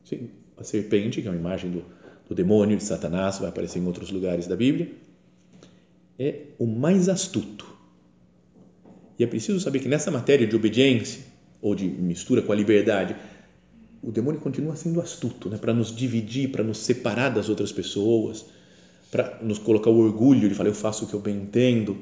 Sim, 0.04 0.30
a 0.56 0.64
serpente, 0.64 1.20
que 1.20 1.28
é 1.28 1.30
uma 1.30 1.38
imagem 1.38 1.70
do, 1.70 1.84
do 2.28 2.34
demônio, 2.34 2.76
de 2.76 2.84
Satanás, 2.84 3.38
vai 3.38 3.48
aparecer 3.48 3.78
em 3.78 3.86
outros 3.86 4.10
lugares 4.10 4.46
da 4.46 4.56
Bíblia, 4.56 4.90
é 6.18 6.46
o 6.58 6.66
mais 6.66 7.08
astuto. 7.08 7.66
E 9.18 9.22
é 9.22 9.26
preciso 9.26 9.60
saber 9.60 9.80
que 9.80 9.88
nessa 9.88 10.10
matéria 10.10 10.46
de 10.46 10.56
obediência, 10.56 11.22
ou 11.60 11.74
de 11.74 11.86
mistura 11.86 12.42
com 12.42 12.52
a 12.52 12.56
liberdade, 12.56 13.16
o 14.02 14.10
demônio 14.10 14.40
continua 14.40 14.76
sendo 14.76 15.00
astuto, 15.00 15.48
né? 15.48 15.56
para 15.56 15.72
nos 15.72 15.94
dividir, 15.94 16.50
para 16.50 16.62
nos 16.62 16.78
separar 16.78 17.30
das 17.30 17.48
outras 17.48 17.72
pessoas, 17.72 18.44
para 19.10 19.38
nos 19.42 19.58
colocar 19.58 19.88
o 19.88 19.98
orgulho 19.98 20.48
de 20.48 20.54
falar 20.54 20.68
eu 20.68 20.74
faço 20.74 21.04
o 21.04 21.08
que 21.08 21.14
eu 21.14 21.20
bem 21.20 21.36
entendo. 21.36 21.96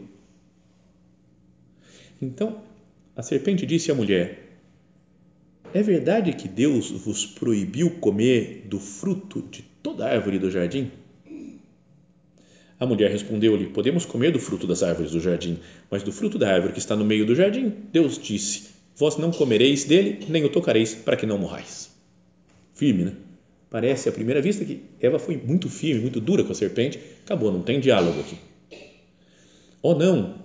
Então, 2.23 2.63
a 3.17 3.23
serpente 3.23 3.67
disse 3.67 3.91
à 3.91 3.95
mulher: 3.95 4.61
É 5.75 5.83
verdade 5.83 6.33
que 6.35 6.47
Deus 6.47 6.93
vos 6.93 7.27
proibiu 7.27 7.91
comer 7.99 8.65
do 8.69 8.79
fruto 8.79 9.43
de 9.51 9.63
toda 9.83 10.07
árvore 10.07 10.39
do 10.39 10.49
jardim? 10.49 10.93
A 12.79 12.87
mulher 12.87 13.11
respondeu-lhe: 13.11 13.67
Podemos 13.67 14.07
comer 14.07 14.31
do 14.31 14.39
fruto 14.39 14.69
das 14.69 14.85
árvores 14.85 15.11
do 15.11 15.21
jardim, 15.21 15.59
mas 15.91 16.05
do 16.05 16.13
fruto 16.13 16.39
da 16.39 16.49
árvore 16.49 16.73
que 16.73 16.79
está 16.79 16.95
no 16.95 17.05
meio 17.05 17.27
do 17.27 17.35
jardim, 17.35 17.73
Deus 17.93 18.17
disse: 18.19 18.69
Vós 18.97 19.17
não 19.17 19.33
comereis 19.33 19.85
dele, 19.85 20.25
nem 20.29 20.45
o 20.45 20.49
tocareis, 20.49 20.95
para 20.95 21.17
que 21.17 21.27
não 21.27 21.39
morrais. 21.39 21.91
Firme, 22.73 23.05
né? 23.05 23.13
Parece 23.69 24.09
à 24.09 24.13
primeira 24.13 24.41
vista 24.41 24.65
que 24.65 24.83
Eva 25.01 25.19
foi 25.19 25.37
muito 25.37 25.69
firme, 25.69 26.03
muito 26.03 26.21
dura 26.21 26.45
com 26.45 26.53
a 26.53 26.55
serpente. 26.55 27.01
Acabou, 27.25 27.51
não 27.51 27.63
tem 27.63 27.81
diálogo 27.81 28.21
aqui. 28.21 28.37
Oh, 29.81 29.95
não, 29.95 30.42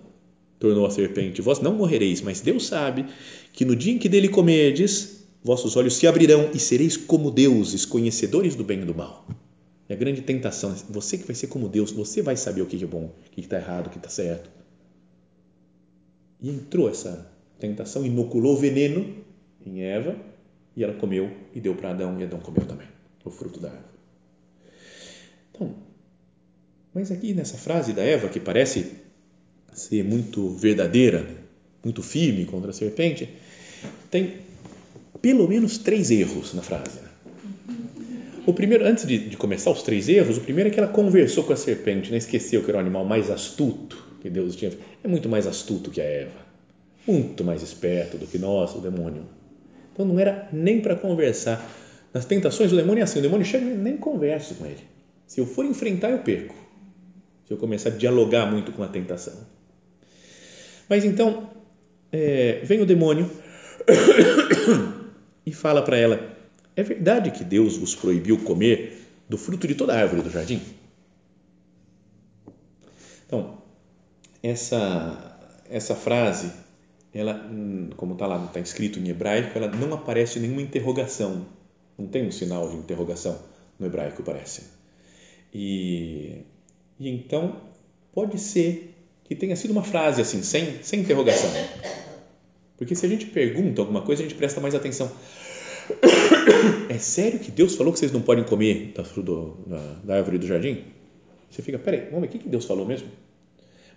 tornou 0.60 0.86
a 0.86 0.91
serpente, 0.91 1.41
vós 1.41 1.60
não 1.60 1.74
morrereis, 1.74 2.22
mas 2.22 2.41
Deus 2.41 2.67
sabe 2.67 3.06
que 3.54 3.65
no 3.65 3.76
dia 3.76 3.93
em 3.93 3.98
que 3.98 4.10
dele 4.10 4.28
comerdes, 4.28 5.26
vossos 5.43 5.76
olhos 5.76 5.96
se 5.96 6.08
abrirão 6.08 6.50
e 6.54 6.60
sereis 6.60 6.98
como 6.98 7.32
deuses, 7.32 7.86
conhecedores 7.86 8.56
do 8.56 8.63
bem 8.63 8.82
e 8.82 8.86
do 8.86 8.96
mal. 8.96 9.28
É 9.89 9.93
a 9.93 9.98
grande 9.98 10.22
tentação, 10.22 10.76
você 10.89 11.17
que 11.17 11.26
vai 11.26 11.36
ser 11.36 11.48
como 11.48 11.70
Deus, 11.70 11.91
você 11.91 12.22
vai 12.22 12.36
saber 12.36 12.62
o 12.62 12.65
que 12.65 12.84
é 12.84 12.88
bom, 12.88 13.06
o 13.06 13.32
que 13.32 13.41
está 13.41 13.58
errado, 13.58 13.88
o 13.88 13.89
que 13.89 13.98
está 13.98 14.10
certo. 14.10 14.50
E 16.41 16.50
entrou 16.50 16.89
essa 16.89 17.32
tentação, 17.60 18.06
inoculou 18.06 18.58
veneno 18.58 19.15
em 19.65 19.82
Eva 19.82 20.15
e 20.76 20.84
ela 20.84 20.93
comeu 20.93 21.32
e 21.56 21.60
deu 21.60 21.74
para 21.74 21.91
Adão 21.91 22.20
e 22.20 22.24
Adão 22.24 22.39
comeu 22.39 22.65
também 22.65 22.88
o 23.24 23.32
fruto 23.32 23.60
da 23.60 23.70
árvore. 23.70 23.86
Então, 25.52 25.76
mas 26.93 27.12
aqui 27.12 27.34
nessa 27.34 27.58
frase 27.58 27.93
da 27.93 28.04
Eva, 28.04 28.30
que 28.30 28.39
parece 28.39 29.07
ser 29.78 30.04
muito 30.04 30.50
verdadeira, 30.50 31.26
muito 31.84 32.02
firme 32.02 32.46
contra 32.46 32.72
a 32.72 32.74
serpente, 32.74 33.30
tem 34.10 34.34
pelo 35.22 35.48
menos 35.48 35.78
três 35.78 36.10
erros 36.10 36.54
na 36.54 36.63
frase. 36.63 37.00
O 38.46 38.54
primeiro, 38.54 38.86
antes 38.86 39.06
de, 39.06 39.30
de, 39.30 39.38
começar 39.38 39.70
os 39.70 39.84
três 39.84 40.10
erros, 40.10 40.38
o 40.38 40.42
primeiro 40.42 40.70
é 40.70 40.74
que 40.74 40.80
ela 40.80 40.88
conversou 40.88 41.44
com 41.44 41.54
a 41.54 41.56
serpente, 41.56 42.10
né? 42.10 42.18
esqueceu 42.18 42.63
que 42.63 42.72
era 42.72 42.78
o 42.78 42.82
animal 42.82 43.06
mais 43.06 43.30
astuto 43.30 44.04
que 44.22 44.30
Deus 44.30 44.56
tinha. 44.56 44.72
É 45.04 45.08
muito 45.08 45.30
mais 45.30 45.46
astuto 45.46 45.92
que 45.92 46.02
a 46.02 46.06
Eva, 46.06 46.40
muito 47.06 47.44
mais 47.44 47.62
esperto 47.62 48.18
do 48.18 48.26
que 48.26 48.40
nós, 48.40 48.74
o 48.74 48.80
demônio. 48.80 49.26
Então 49.94 50.06
não 50.06 50.20
era 50.20 50.50
nem 50.52 50.82
para 50.82 50.96
conversar. 50.96 51.63
Nas 52.13 52.26
tentações, 52.26 52.72
o 52.72 52.76
demônio 52.76 53.02
é 53.02 53.04
assim: 53.04 53.20
o 53.20 53.22
demônio 53.22 53.46
chega 53.46 53.66
e 53.66 53.78
nem 53.78 53.98
converso 53.98 54.56
com 54.56 54.66
ele. 54.66 54.84
Se 55.28 55.40
eu 55.40 55.46
for 55.46 55.66
enfrentar, 55.66 56.10
eu 56.10 56.20
perco. 56.20 56.56
Se 57.46 57.54
eu 57.54 57.58
começar 57.58 57.90
a 57.90 57.94
dialogar 57.94 58.50
muito 58.50 58.72
com 58.72 58.82
a 58.82 58.88
tentação. 58.88 59.57
Mas 60.89 61.04
então, 61.04 61.50
é, 62.12 62.62
vem 62.63 62.82
o 62.82 62.86
demônio 62.86 63.30
e 65.45 65.52
fala 65.52 65.82
para 65.82 65.97
ela: 65.97 66.38
É 66.76 66.84
verdade 66.84 67.32
que 67.32 67.43
Deus 67.43 67.78
vos 67.78 67.95
proibiu 67.95 68.38
comer 68.39 69.06
do 69.28 69.38
fruto 69.38 69.67
de 69.67 69.76
toda 69.76 69.93
a 69.93 70.00
árvore 70.00 70.21
do 70.21 70.30
jardim? 70.30 70.62
Então, 73.26 73.58
essa, 74.41 75.38
essa 75.69 75.95
frase, 75.95 76.52
ela, 77.13 77.50
como 77.97 78.13
está 78.13 78.26
lá, 78.26 78.43
está 78.45 78.60
escrito 78.60 79.00
em 79.00 79.10
hebraico, 79.10 79.58
ela 79.58 79.67
não 79.67 79.93
aparece 79.93 80.39
nenhuma 80.39 80.62
interrogação, 80.62 81.45
não 81.97 82.08
tem 82.08 82.26
um 82.26 82.32
sinal 82.32 82.69
de 82.69 82.78
interrogação 82.78 83.38
no 83.78 83.86
hebraico, 83.86 84.23
parece. 84.23 84.63
E, 85.54 86.43
e 86.97 87.10
então, 87.10 87.62
pode 88.13 88.39
ser 88.39 88.97
que 89.28 89.36
tenha 89.36 89.56
sido 89.56 89.72
uma 89.72 89.84
frase 89.84 90.22
assim, 90.22 90.42
sem, 90.42 90.82
sem 90.82 91.02
interrogação. 91.02 91.50
Porque 92.78 92.96
se 92.96 93.06
a 93.06 93.10
gente 93.10 93.26
pergunta 93.26 93.82
alguma 93.82 94.02
coisa, 94.02 94.22
a 94.22 94.26
gente 94.26 94.36
presta 94.36 94.62
mais 94.62 94.76
atenção. 94.76 95.12
É 96.90 96.98
sério 96.98 97.40
que 97.40 97.52
Deus 97.52 97.76
falou 97.76 97.92
que 97.92 98.00
vocês 98.00 98.12
não 98.12 98.22
podem 98.22 98.44
comer 98.44 98.94
da, 98.96 99.04
do, 99.04 99.58
da, 99.68 99.78
da 100.04 100.16
árvore 100.16 100.38
do 100.38 100.48
jardim? 100.48 100.86
Você 101.50 101.62
fica, 101.62 101.78
peraí, 101.78 102.06
vamos 102.06 102.22
ver, 102.22 102.28
o 102.28 102.30
que, 102.30 102.40
que 102.40 102.50
Deus 102.50 102.66
falou 102.66 102.86
mesmo? 102.86 103.08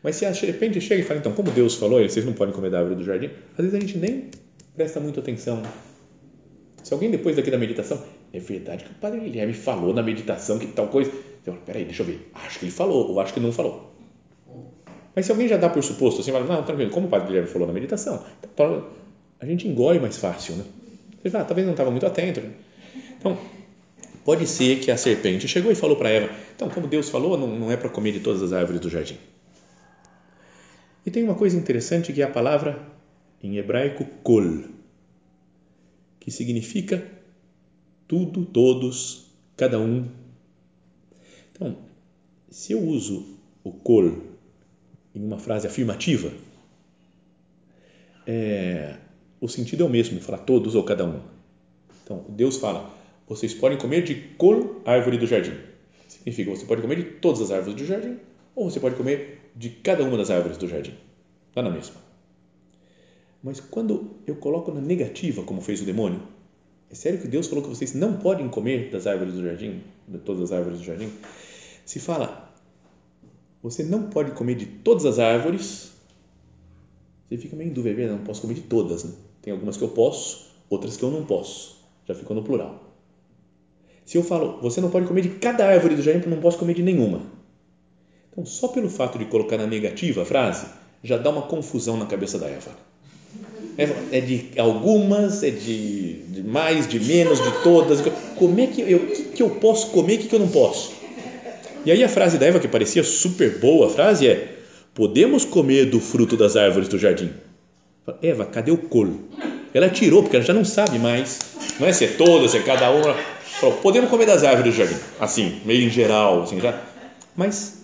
Mas 0.03 0.17
se 0.17 0.29
de 0.29 0.47
repente 0.47 0.81
chega 0.81 1.01
e 1.01 1.05
fala, 1.05 1.21
então, 1.21 1.33
como 1.33 1.51
Deus 1.51 1.77
falou, 1.77 2.03
vocês 2.03 2.25
não 2.25 2.33
podem 2.33 2.53
comer 2.53 2.71
da 2.71 2.79
árvore 2.79 2.97
do 2.97 3.05
jardim, 3.05 3.31
às 3.53 3.65
vezes 3.65 3.75
a 3.75 3.81
gente 3.81 3.99
nem 3.99 4.31
presta 4.75 4.99
muito 4.99 5.21
atenção. 5.21 5.63
Se 6.83 6.93
alguém 6.93 7.11
depois 7.11 7.37
daqui 7.37 7.51
da 7.51 7.59
meditação, 7.59 8.03
é 8.33 8.41
verdade 8.41 8.85
que 8.85 8.91
o 8.91 8.95
Padre 8.95 9.21
Guilherme 9.21 9.53
falou 9.53 9.95
na 9.95 10.03
meditação 10.03 10.59
que 10.59 10.67
tal 10.69 10.89
coisa, 10.89 11.13
fala, 11.45 11.59
peraí, 11.59 11.85
deixa 11.85 12.03
eu 12.03 12.07
ver, 12.07 12.31
acho 12.35 12.59
que 12.59 12.65
ele 12.65 12.73
falou, 12.73 13.11
ou 13.11 13.21
acho 13.21 13.33
que 13.33 13.41
não 13.41 13.53
falou. 13.53 13.90
Mas 15.15 15.27
se 15.27 15.33
alguém 15.33 15.49
já 15.49 15.57
dá 15.57 15.69
por 15.69 15.83
suposto 15.83 16.21
assim, 16.21 16.33
fala, 16.33 16.45
não, 16.45 16.63
tranquilo, 16.63 16.91
como 16.91 17.07
o 17.07 17.11
padre 17.11 17.29
Guilherme 17.29 17.49
falou 17.49 17.67
na 17.67 17.75
meditação, 17.75 18.25
então, 18.43 18.87
a 19.41 19.47
gente 19.47 19.67
engole 19.67 19.99
mais 19.99 20.17
fácil, 20.17 20.57
né? 20.57 20.65
Você 21.23 21.31
fala, 21.31 21.45
ah, 21.45 21.47
talvez 21.47 21.67
não 21.67 21.75
estava 21.75 21.91
muito 21.91 22.07
atento. 22.07 22.41
Então, 23.19 23.37
pode 24.25 24.47
ser 24.47 24.81
que 24.81 24.91
a 24.91 24.97
serpente 24.97 25.49
chegou 25.49 25.71
e 25.73 25.75
falou 25.75 25.97
para 25.97 26.11
Eva, 26.11 26.31
então, 26.55 26.69
como 26.69 26.87
Deus 26.87 27.09
falou, 27.09 27.37
não, 27.37 27.49
não 27.49 27.71
é 27.71 27.77
para 27.77 27.89
comer 27.89 28.13
de 28.13 28.21
todas 28.21 28.43
as 28.43 28.53
árvores 28.53 28.81
do 28.81 28.89
jardim. 28.89 29.19
E 31.05 31.11
tem 31.11 31.25
uma 31.25 31.35
coisa 31.35 31.57
interessante 31.57 32.13
que 32.13 32.23
é 32.23 32.25
a 32.25 32.31
palavra 32.31 32.79
em 33.43 33.57
hebraico 33.57 34.05
kol, 34.23 34.65
que 36.21 36.31
significa 36.31 37.03
tudo, 38.07 38.45
todos, 38.45 39.27
cada 39.57 39.79
um. 39.79 40.09
Então, 41.53 41.77
se 42.51 42.73
eu 42.73 42.81
uso 42.81 43.39
o 43.65 43.73
kol 43.73 44.30
em 45.15 45.25
uma 45.25 45.39
frase 45.39 45.67
afirmativa, 45.67 46.33
é, 48.27 48.97
o 49.41 49.49
sentido 49.49 49.83
é 49.83 49.87
o 49.87 49.89
mesmo, 49.89 50.21
falar 50.21 50.39
todos 50.39 50.75
ou 50.75 50.85
cada 50.85 51.05
um. 51.05 51.21
Então, 52.05 52.25
Deus 52.29 52.57
fala, 52.57 52.91
vocês 53.27 53.55
podem 53.55 53.79
comer 53.79 54.03
de 54.03 54.15
col 54.37 54.83
árvore 54.85 55.19
do 55.19 55.27
jardim. 55.27 55.55
Significa, 56.09 56.51
você 56.51 56.65
pode 56.65 56.83
comer 56.83 56.97
de 56.97 57.05
todas 57.05 57.41
as 57.41 57.51
árvores 57.51 57.75
do 57.75 57.85
jardim, 57.87 58.19
ou 58.55 58.71
você 58.71 58.81
pode 58.81 58.97
comer 58.97 59.41
de 59.57 59.71
cada 59.71 60.03
uma 60.05 60.17
das 60.17 60.31
árvores 60.31 60.59
do 60.59 60.69
jardim. 60.69 60.95
Está 61.49 61.63
na 61.63 61.71
mesma. 61.71 61.97
Mas 63.43 63.59
quando 63.59 64.11
eu 64.27 64.37
coloco 64.37 64.71
na 64.73 64.81
negativa, 64.81 65.43
como 65.43 65.61
fez 65.61 65.81
o 65.81 65.85
demônio, 65.85 66.23
é 66.91 66.95
sério 66.95 67.21
que 67.21 67.29
Deus 67.29 67.47
falou 67.47 67.63
que 67.63 67.71
vocês 67.71 67.95
não 67.95 68.19
podem 68.19 68.49
comer 68.49 68.91
das 68.91 69.07
árvores 69.07 69.35
do 69.35 69.45
jardim, 69.45 69.81
de 70.07 70.19
todas 70.19 70.43
as 70.43 70.53
árvores 70.53 70.81
do 70.81 70.85
jardim? 70.85 71.11
Se 71.87 71.99
fala, 72.01 72.50
você 73.63 73.83
não 73.83 74.05
pode 74.05 74.33
comer 74.33 74.55
de 74.55 74.67
todas 74.67 75.05
as 75.05 75.19
árvores. 75.19 75.91
Você 77.29 77.37
fica 77.37 77.55
meio 77.55 77.71
em 77.71 77.73
dúvida, 77.73 78.11
não 78.11 78.25
posso 78.25 78.41
comer 78.41 78.55
de 78.55 78.63
todas. 78.63 79.05
Né? 79.05 79.13
Tem 79.43 79.53
algumas 79.53 79.77
que 79.77 79.85
eu 79.85 79.89
posso, 79.89 80.47
outras 80.69 80.97
que 80.97 81.03
eu 81.03 81.11
não 81.11 81.25
posso. 81.25 81.77
Já 82.09 82.15
ficou 82.15 82.35
no 82.35 82.43
plural. 82.43 82.91
Se 84.05 84.17
eu 84.17 84.25
falo, 84.25 84.59
você 84.61 84.81
não 84.81 84.91
pode 84.91 85.07
comer 85.07 85.23
de 85.23 85.29
cada 85.29 85.67
árvore 85.67 85.95
do 85.95 86.03
jardim, 86.03 86.29
não 86.29 86.41
posso 86.41 86.59
comer 86.59 86.75
de 86.75 86.83
nenhuma. 86.83 87.23
Então, 88.33 88.45
só 88.45 88.69
pelo 88.69 88.89
fato 88.89 89.19
de 89.19 89.27
colocar 89.27 89.57
na 89.57 89.67
negativa 89.67 90.23
a 90.23 90.25
frase, 90.25 90.67
já 91.05 91.17
dá 91.17 91.31
uma 91.31 91.43
confusão 91.43 91.97
na 91.97 92.07
cabeça 92.07 92.39
da 92.39 92.49
Eva. 92.49 92.71
É, 93.79 94.19
é 94.19 94.21
de 94.21 94.59
algumas, 94.59 95.43
é 95.43 95.51
de, 95.51 96.23
de 96.25 96.43
mais, 96.43 96.89
de 96.89 96.99
menos, 96.99 97.41
de 97.41 97.63
todas. 97.63 98.01
Como 98.37 98.59
é 98.59 98.67
que 98.67 98.81
eu, 98.81 99.07
que, 99.07 99.23
que 99.25 99.43
eu 99.43 99.51
posso 99.51 99.91
comer, 99.91 100.17
o 100.17 100.19
que, 100.19 100.29
que 100.29 100.35
eu 100.35 100.41
não 100.41 100.49
posso? 100.49 101.00
E 101.85 101.91
aí 101.91 102.05
a 102.05 102.09
frase 102.09 102.37
da 102.37 102.47
Eva, 102.47 102.61
que 102.61 102.69
parecia 102.69 103.03
super 103.03 103.59
boa, 103.59 103.87
a 103.87 103.91
frase 103.91 104.27
é: 104.29 104.59
Podemos 104.95 105.45
comer 105.45 105.87
do 105.87 106.01
fruto 106.01 106.37
das 106.37 106.57
árvores 106.57 106.89
do 106.89 106.99
jardim? 106.99 107.31
Eva, 108.23 108.45
cadê 108.45 108.71
o 108.71 108.77
colo? 108.77 109.21
Ela 109.73 109.89
tirou, 109.89 110.23
porque 110.23 110.37
ela 110.37 110.45
já 110.45 110.53
não 110.53 110.65
sabe 110.65 110.99
mais, 110.99 111.39
não 111.79 111.87
é 111.87 111.93
se 111.93 112.05
é 112.05 112.09
todas, 112.09 112.51
se 112.51 112.59
é 112.59 112.63
cada 112.63 112.91
uma. 112.91 113.15
Falou, 113.61 113.77
podemos 113.77 114.11
comer 114.11 114.27
das 114.27 114.43
árvores 114.43 114.75
do 114.75 114.77
jardim, 114.77 114.97
assim, 115.19 115.61
meio 115.65 115.87
em 115.87 115.91
geral, 115.91 116.43
assim, 116.43 116.61
já. 116.61 116.83
Mas 117.37 117.83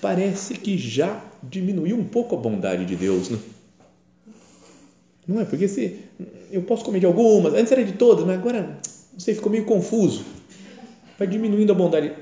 parece 0.00 0.54
que 0.54 0.76
já 0.76 1.22
diminuiu 1.42 1.96
um 1.96 2.04
pouco 2.04 2.34
a 2.34 2.38
bondade 2.38 2.84
de 2.84 2.96
Deus, 2.96 3.30
né? 3.30 3.38
Não 5.26 5.40
é? 5.40 5.44
Porque 5.44 5.68
se 5.68 6.00
eu 6.50 6.62
posso 6.62 6.84
comer 6.84 7.00
de 7.00 7.06
algumas, 7.06 7.54
antes 7.54 7.70
era 7.70 7.84
de 7.84 7.92
todas, 7.92 8.24
mas 8.24 8.38
agora, 8.38 8.78
não 9.12 9.20
sei, 9.20 9.34
ficou 9.34 9.52
meio 9.52 9.64
confuso. 9.64 10.24
Vai 11.18 11.28
diminuindo 11.28 11.70
a 11.70 11.74
bondade 11.74 12.12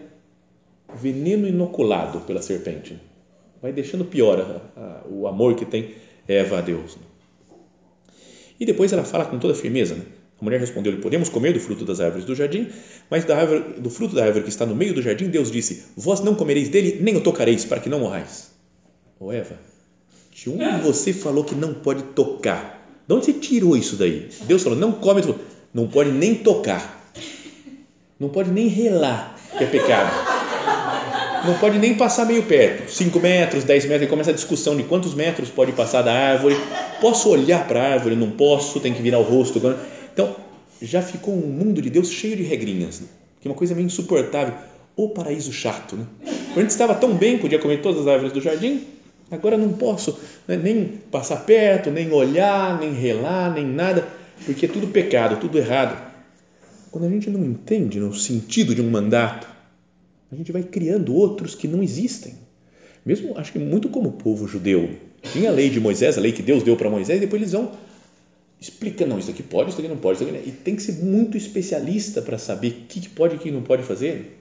veneno 0.97 1.47
inoculado 1.47 2.21
pela 2.21 2.43
serpente. 2.43 2.99
Vai 3.61 3.73
deixando 3.73 4.05
pior 4.05 4.41
a, 4.41 4.81
a, 4.81 5.03
o 5.09 5.27
amor 5.27 5.55
que 5.55 5.65
tem 5.65 5.95
Eva 6.27 6.59
a 6.59 6.61
Deus. 6.61 6.97
E 8.59 8.65
depois 8.65 8.93
ela 8.93 9.05
fala 9.05 9.25
com 9.25 9.39
toda 9.39 9.55
firmeza, 9.55 9.95
né? 9.95 10.03
A 10.41 10.45
mulher 10.45 10.61
respondeu-lhe: 10.61 11.01
Podemos 11.01 11.29
comer 11.29 11.53
do 11.53 11.61
fruto 11.61 11.85
das 11.85 12.01
árvores 12.01 12.25
do 12.25 12.35
jardim, 12.35 12.69
mas 13.11 13.25
da 13.25 13.37
árvore, 13.37 13.81
do 13.81 13.89
fruto 13.89 14.15
da 14.15 14.25
árvore 14.25 14.45
que 14.45 14.51
está 14.51 14.67
no 14.67 14.75
meio 14.75 14.93
do 14.93 15.01
jardim, 15.01 15.29
Deus 15.29 15.51
disse: 15.51 15.85
Vós 15.97 16.21
não 16.21 16.35
comereis 16.35 16.69
dele, 16.69 16.99
nem 17.01 17.17
o 17.17 17.21
tocareis, 17.21 17.65
para 17.65 17.81
que 17.81 17.89
não 17.89 18.01
morrais. 18.01 18.51
Ô 19.19 19.33
Eva, 19.33 19.57
de 20.31 20.51
onde 20.51 20.83
você 20.83 21.13
falou 21.13 21.45
que 21.45 21.55
não 21.55 21.73
pode 21.73 22.03
tocar? 22.03 22.87
De 23.09 23.15
onde 23.15 23.25
você 23.25 23.33
tirou 23.33 23.77
isso 23.77 23.97
daí? 23.97 24.29
Deus 24.47 24.63
falou: 24.63 24.79
Não 24.79 24.93
come, 24.93 25.23
não 25.73 25.89
pode 25.89 26.11
nem 26.11 26.35
tocar, 26.35 27.13
não 28.21 28.29
pode 28.29 28.51
nem 28.51 28.69
relar, 28.69 29.39
que 29.57 29.65
é 29.65 29.67
pecado. 29.67 30.36
Não 31.45 31.59
pode 31.59 31.79
nem 31.79 31.95
passar 31.95 32.25
meio 32.25 32.43
perto, 32.45 32.91
5 32.91 33.21
metros, 33.21 33.65
10 33.65 33.87
metros, 33.87 34.07
e 34.07 34.11
começa 34.11 34.31
a 34.31 34.35
discussão 34.35 34.77
de 34.77 34.85
quantos 34.85 35.15
metros 35.15 35.51
pode 35.51 35.73
passar 35.73 36.03
da 36.03 36.13
árvore. 36.13 36.57
Posso 37.01 37.29
olhar 37.29 37.67
para 37.67 37.83
a 37.83 37.93
árvore? 37.93 38.17
Não 38.17 38.31
posso, 38.31 38.81
tem 38.81 38.95
que 38.95 39.03
virar 39.03 39.19
o 39.19 39.23
rosto. 39.23 39.61
Então, 40.13 40.37
já 40.81 41.03
ficou 41.03 41.35
um 41.35 41.47
mundo 41.47 41.81
de 41.83 41.91
Deus 41.91 42.11
cheio 42.11 42.37
de 42.37 42.43
regrinhas, 42.43 43.01
né? 43.01 43.07
que 43.41 43.49
é 43.49 43.51
uma 43.51 43.57
coisa 43.57 43.75
meio 43.75 43.87
insuportável. 43.87 44.55
O 44.97 45.11
paraíso 45.11 45.53
chato, 45.53 45.95
né? 45.97 46.07
Antes 46.57 46.75
estava 46.75 46.95
tão 46.95 47.15
bem, 47.15 47.39
podia 47.39 47.59
comer 47.59 47.83
todas 47.83 48.01
as 48.03 48.07
árvores 48.07 48.33
do 48.33 48.41
jardim, 48.41 48.85
agora 49.31 49.59
não 49.59 49.75
posso 49.75 50.19
né? 50.49 50.57
nem 50.57 50.87
passar 51.11 51.45
perto, 51.45 51.91
nem 51.91 52.11
olhar, 52.11 52.81
nem 52.81 52.95
relar, 52.95 53.53
nem 53.53 53.67
nada, 53.67 54.09
porque 54.47 54.65
é 54.65 54.69
tudo 54.69 54.87
pecado, 54.87 55.39
tudo 55.39 55.59
errado. 55.59 56.01
Quando 56.91 57.05
a 57.05 57.11
gente 57.11 57.29
não 57.29 57.45
entende 57.45 58.01
o 58.01 58.15
sentido 58.15 58.75
de 58.75 58.81
um 58.81 58.89
mandato, 58.89 59.47
a 60.31 60.37
gente 60.37 60.53
vai 60.53 60.63
criando 60.63 61.15
outros 61.15 61.55
que 61.55 61.69
não 61.69 61.83
existem. 61.83 62.35
Mesmo, 63.05 63.39
acho 63.39 63.53
que 63.53 63.59
muito 63.59 63.89
como 63.89 64.09
o 64.09 64.13
povo 64.13 64.49
judeu. 64.49 64.91
Tinha 65.33 65.51
a 65.51 65.53
lei 65.53 65.71
de 65.71 65.79
Moisés, 65.79 66.19
a 66.19 66.21
lei 66.21 66.33
que 66.33 66.43
Deus 66.43 66.63
deu 66.63 66.77
para 66.77 66.91
Moisés, 66.91 67.19
e 67.19 67.21
depois 67.21 67.41
eles 67.41 67.53
vão 67.53 67.71
explica, 68.61 69.07
não, 69.07 69.19
isso 69.19 69.31
aqui 69.31 69.43
pode, 69.43 69.71
isso 69.71 69.79
aqui 69.79 69.89
não 69.89 69.97
pode, 69.97 70.17
isso 70.17 70.25
aqui 70.25 70.33
não. 70.33 70.45
e 70.45 70.51
tem 70.51 70.75
que 70.75 70.83
ser 70.83 71.05
muito 71.05 71.37
especialista 71.37 72.23
para 72.23 72.39
saber 72.39 72.69
o 72.69 72.73
que 72.87 73.09
pode 73.09 73.35
e 73.35 73.37
o 73.37 73.41
que 73.41 73.51
não 73.51 73.63
pode 73.63 73.83
fazer. 73.83 74.41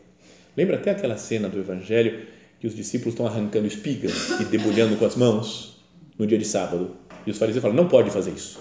Lembra 0.56 0.78
até 0.78 0.92
aquela 0.92 1.18
cena 1.18 1.50
do 1.50 1.60
Evangelho 1.60 2.26
que 2.60 2.68
os 2.68 2.76
discípulos 2.76 3.14
estão 3.14 3.28
arrancando 3.28 3.68
espigas 3.68 4.40
e 4.40 4.46
debulhando 4.46 4.96
com 4.96 5.06
as 5.06 5.16
mãos 5.16 5.84
no 6.18 6.26
dia 6.26 6.38
de 6.38 6.46
sábado, 6.46 6.96
e 7.28 7.32
os 7.32 7.38
fariseus 7.38 7.62
falam, 7.62 7.76
não 7.76 7.90
pode 7.90 8.10
fazer 8.10 8.32
isso. 8.32 8.58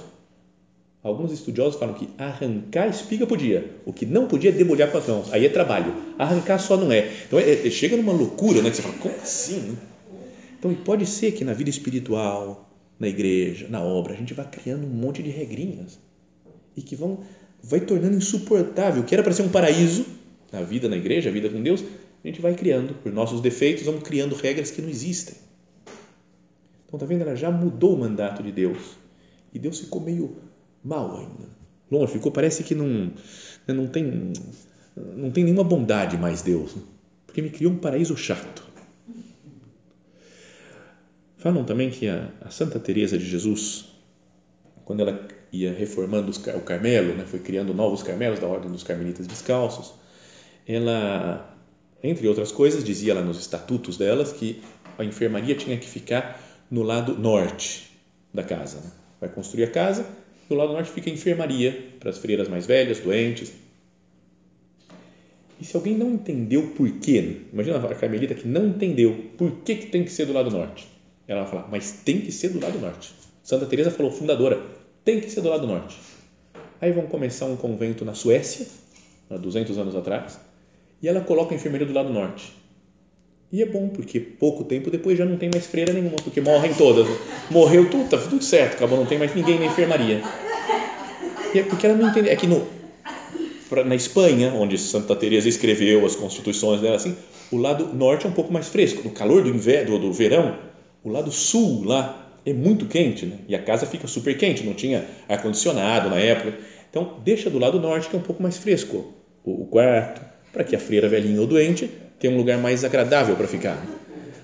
Alguns 1.05 1.33
estudiosos 1.33 1.79
falam 1.79 1.95
que 1.95 2.09
arrancar 2.17 2.89
espiga 2.89 3.27
podia, 3.27 3.73
o 3.85 3.93
que 3.93 4.07
não 4.07 4.27
podia 4.27 4.49
é 4.49 4.53
debulhar 4.55 4.91
com 4.91 4.97
as 4.97 5.07
mãos, 5.07 5.31
aí 5.35 5.45
é 5.45 5.51
trabalho, 5.51 5.95
arrancar 6.19 6.59
só 6.59 6.79
não 6.79 6.91
é. 6.91 7.13
Então 7.27 7.39
é, 7.39 7.67
é, 7.67 7.71
chega 7.71 7.95
numa 7.95 8.11
loucura, 8.11 8.63
né, 8.63 8.71
que 8.71 8.77
você 8.77 8.83
fala, 8.83 8.95
como 8.95 9.15
assim? 9.17 9.77
Então, 10.59 10.73
e 10.73 10.75
pode 10.75 11.05
ser 11.05 11.33
que 11.33 11.45
na 11.45 11.53
vida 11.53 11.69
espiritual, 11.69 12.71
na 12.99 13.07
igreja, 13.07 13.67
na 13.69 13.83
obra, 13.83 14.15
a 14.15 14.17
gente 14.17 14.33
vai 14.33 14.49
criando 14.49 14.87
um 14.87 14.91
monte 14.91 15.23
de 15.23 15.29
regrinhas 15.29 15.99
e 16.75 16.81
que 16.81 16.97
vão 16.97 17.21
vai 17.63 17.81
tornando 17.81 18.17
insuportável. 18.17 19.03
O 19.03 19.05
que 19.05 19.15
era 19.15 19.23
para 19.23 19.35
ser 19.35 19.43
um 19.43 19.51
paraíso, 19.51 20.07
a 20.53 20.63
vida 20.63 20.89
na 20.89 20.97
igreja, 20.97 21.29
a 21.29 21.33
vida 21.33 21.51
com 21.51 21.63
Deus, 21.63 21.85
a 22.25 22.27
gente 22.27 22.41
vai 22.41 22.55
criando, 22.55 22.95
por 22.95 23.13
nossos 23.13 23.43
defeitos, 23.43 23.85
vamos 23.85 24.03
criando 24.03 24.35
regras 24.35 24.71
que 24.71 24.81
não 24.81 24.89
existem. 24.89 25.35
Então, 26.87 26.99
tá 26.99 27.05
vendo? 27.05 27.21
Ela 27.21 27.37
já 27.37 27.51
mudou 27.51 27.95
o 27.95 27.99
mandato 27.99 28.43
de 28.43 28.51
Deus 28.51 28.97
e 29.53 29.59
Deus 29.59 29.81
ficou 29.81 30.01
meio 30.01 30.37
mal 30.85 31.17
ainda. 31.17 31.49
Longe 31.91 32.13
ficou, 32.13 32.31
parece 32.31 32.63
que 32.63 32.75
não, 32.75 33.13
né, 33.67 33.75
não 33.75 33.87
tem 33.87 34.33
não 34.97 35.31
tem 35.31 35.45
nenhuma 35.45 35.65
bondade 35.65 36.17
mais 36.17 36.43
Deus, 36.43 36.75
né? 36.75 36.83
porque 37.27 37.43
me 37.43 37.51
criou 37.51 37.73
um 37.73 37.79
paraíso 37.79 38.17
chato. 38.17 38.63
Falam 41.37 41.65
também 41.65 41.91
que 41.91 42.09
a, 42.09 42.31
a 42.41 42.51
Santa 42.51 42.79
Teresa 42.79 43.19
de 43.19 43.27
Jesus, 43.27 43.87
quando 44.85 45.01
ela 45.01 45.27
ia 45.53 45.73
reformando 45.73 46.31
os, 46.31 46.39
o 46.39 46.61
Carmelo, 46.61 47.15
né, 47.15 47.25
foi 47.27 47.41
criando 47.41 47.75
novos 47.75 48.03
Carmelos 48.03 48.39
da 48.39 48.47
Ordem 48.47 48.71
dos 48.71 48.83
Carmelitas 48.83 49.27
Descalços, 49.27 49.95
ela, 50.67 51.55
entre 52.03 52.27
outras 52.29 52.51
coisas, 52.51 52.83
dizia 52.83 53.15
lá 53.15 53.21
nos 53.21 53.39
estatutos 53.39 53.99
delas 53.99 54.33
que 54.33 54.63
a 54.97 55.05
enfermaria 55.05 55.55
tinha 55.55 55.77
que 55.77 55.89
ficar 55.89 56.41
no 56.71 56.83
lado 56.83 57.19
norte 57.19 57.91
da 58.33 58.43
casa. 58.43 58.79
Né? 58.79 58.91
Vai 59.21 59.29
construir 59.29 59.65
a 59.65 59.71
casa 59.71 60.07
do 60.49 60.55
lado 60.55 60.73
norte 60.73 60.91
fica 60.91 61.11
a 61.11 61.13
enfermaria 61.13 61.95
para 61.99 62.11
as 62.11 62.19
freiras 62.19 62.49
mais 62.49 62.67
velhas, 62.67 63.01
doentes. 63.01 63.53
E 65.61 65.65
se 65.65 65.77
alguém 65.77 65.97
não 65.97 66.13
entendeu 66.13 66.69
por 66.77 66.91
quê, 66.99 67.43
imagina 67.53 67.79
a 67.79 67.95
carmelita 67.95 68.35
que 68.35 68.47
não 68.47 68.67
entendeu 68.67 69.31
por 69.39 69.51
que, 69.63 69.77
que 69.77 69.87
tem 69.87 70.05
que 70.05 70.11
ser 70.11 70.27
do 70.27 70.33
lado 70.33 70.51
norte. 70.51 70.87
Ela 71.27 71.43
vai 71.43 71.51
falar, 71.51 71.69
mas 71.71 71.93
tem 72.05 72.21
que 72.21 72.31
ser 72.31 72.51
do 72.51 72.61
lado 72.61 72.79
norte. 72.79 73.15
Santa 73.43 73.67
Teresa 73.67 73.91
falou, 73.91 74.11
fundadora, 74.13 74.61
tem 75.05 75.21
que 75.21 75.31
ser 75.31 75.41
do 75.41 75.49
lado 75.49 75.67
norte. 75.67 75.97
Aí 76.81 76.93
vão 76.93 77.07
começar 77.07 77.47
um 77.47 77.57
convento 77.57 78.05
na 78.05 78.15
Suécia, 78.15 78.67
há 79.31 79.37
200 79.37 79.79
anos 79.79 79.97
atrás, 79.97 80.39
e 81.01 81.09
ela 81.09 81.21
coloca 81.21 81.55
a 81.55 81.57
enfermeira 81.57 81.87
do 81.87 81.93
lado 81.93 82.13
norte. 82.13 82.53
E 83.53 83.63
é 83.63 83.67
bom, 83.67 83.89
porque 83.89 84.19
pouco 84.19 84.65
tempo 84.65 84.91
depois 84.91 85.17
já 85.17 85.25
não 85.25 85.37
tem 85.37 85.49
mais 85.53 85.67
freira 85.67 85.93
nenhuma, 85.93 86.17
porque 86.17 86.41
morrem 86.41 86.75
todas. 86.75 87.07
Morreu 87.51 87.89
tudo, 87.89 88.09
tá 88.09 88.19
tudo 88.19 88.43
certo, 88.43 88.75
acabou, 88.75 88.99
não 88.99 89.07
tem 89.07 89.19
mais 89.19 89.35
ninguém 89.35 89.59
na 89.59 89.67
enfermaria. 89.67 90.21
E 91.55 91.59
é 91.59 91.63
porque 91.63 91.87
ela 91.87 91.97
não 91.97 92.09
entende. 92.09 92.29
É 92.29 92.37
que 92.37 92.49
no, 92.49 92.67
na 93.87 93.95
Espanha, 93.95 94.53
onde 94.53 94.77
Santa 94.77 95.15
Teresa 95.15 95.49
escreveu 95.49 96.05
as 96.05 96.17
constituições 96.17 96.81
dela, 96.81 96.97
assim, 96.97 97.17
o 97.53 97.57
lado 97.57 97.95
norte 97.95 98.27
é 98.27 98.29
um 98.29 98.33
pouco 98.33 98.53
mais 98.53 98.69
fresco. 98.69 99.03
No 99.05 99.11
calor 99.11 99.43
do 99.43 99.49
inverno, 99.49 99.99
do 99.99 100.13
verão, 100.13 100.59
o 101.03 101.09
lado 101.09 101.31
sul 101.31 101.85
lá 101.85 102.39
é 102.45 102.53
muito 102.53 102.87
quente, 102.87 103.25
né? 103.25 103.39
e 103.49 103.55
a 103.55 103.63
casa 103.63 103.87
fica 103.87 104.07
super 104.07 104.37
quente, 104.37 104.65
não 104.65 104.75
tinha 104.75 105.05
ar-condicionado 105.29 106.11
na 106.11 106.19
época. 106.19 106.59
Então, 106.91 107.21
deixa 107.25 107.49
do 107.49 107.59
lado 107.59 107.81
norte, 107.81 108.09
que 108.09 108.17
é 108.17 108.19
um 108.19 108.23
pouco 108.23 108.43
mais 108.43 108.57
fresco 108.57 109.15
o, 109.45 109.63
o 109.63 109.67
quarto, 109.67 110.21
para 110.53 110.65
que 110.65 110.77
a 110.77 110.79
freira 110.79 111.09
velhinha 111.09 111.41
ou 111.41 111.47
doente 111.47 111.91
tenha 112.25 112.35
um 112.35 112.39
lugar 112.39 112.57
mais 112.57 112.83
agradável 112.85 113.37
para 113.37 113.47
ficar. 113.47 113.77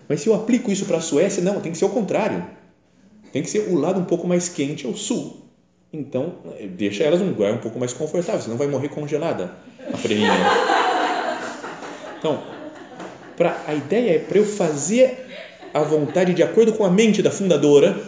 Mas 0.07 0.21
se 0.21 0.29
eu 0.29 0.35
aplico 0.35 0.71
isso 0.71 0.85
para 0.85 0.99
a 0.99 1.01
Suécia, 1.01 1.43
não, 1.43 1.61
tem 1.61 1.73
que 1.73 1.79
ser 1.79 1.87
o 1.87 1.89
contrário. 1.89 2.45
Tem 3.33 3.43
que 3.43 3.49
ser 3.49 3.71
o 3.71 3.75
lado 3.75 3.99
um 3.99 4.05
pouco 4.05 4.29
mais 4.29 4.51
quente 4.51 4.85
ao 4.85 4.95
sul. 4.95 5.47
Então, 5.91 6.35
deixa 6.77 7.05
elas 7.05 7.21
num 7.21 7.29
lugar 7.29 7.55
um 7.55 7.59
pouco 7.59 7.79
mais 7.79 7.95
confortável, 7.95 8.43
senão 8.43 8.59
vai 8.59 8.67
morrer 8.67 8.91
congelada 8.91 9.53
a 9.91 9.97
freirinha. 9.97 10.31
Então, 12.19 12.43
pra, 13.35 13.63
a 13.67 13.75
ideia 13.75 14.17
é 14.17 14.19
para 14.19 14.37
eu 14.37 14.45
fazer 14.45 15.27
a 15.73 15.81
vontade 15.81 16.35
de 16.35 16.43
acordo 16.43 16.75
com 16.75 16.85
a 16.85 16.91
mente 16.91 17.23
da 17.23 17.31
fundadora, 17.31 17.99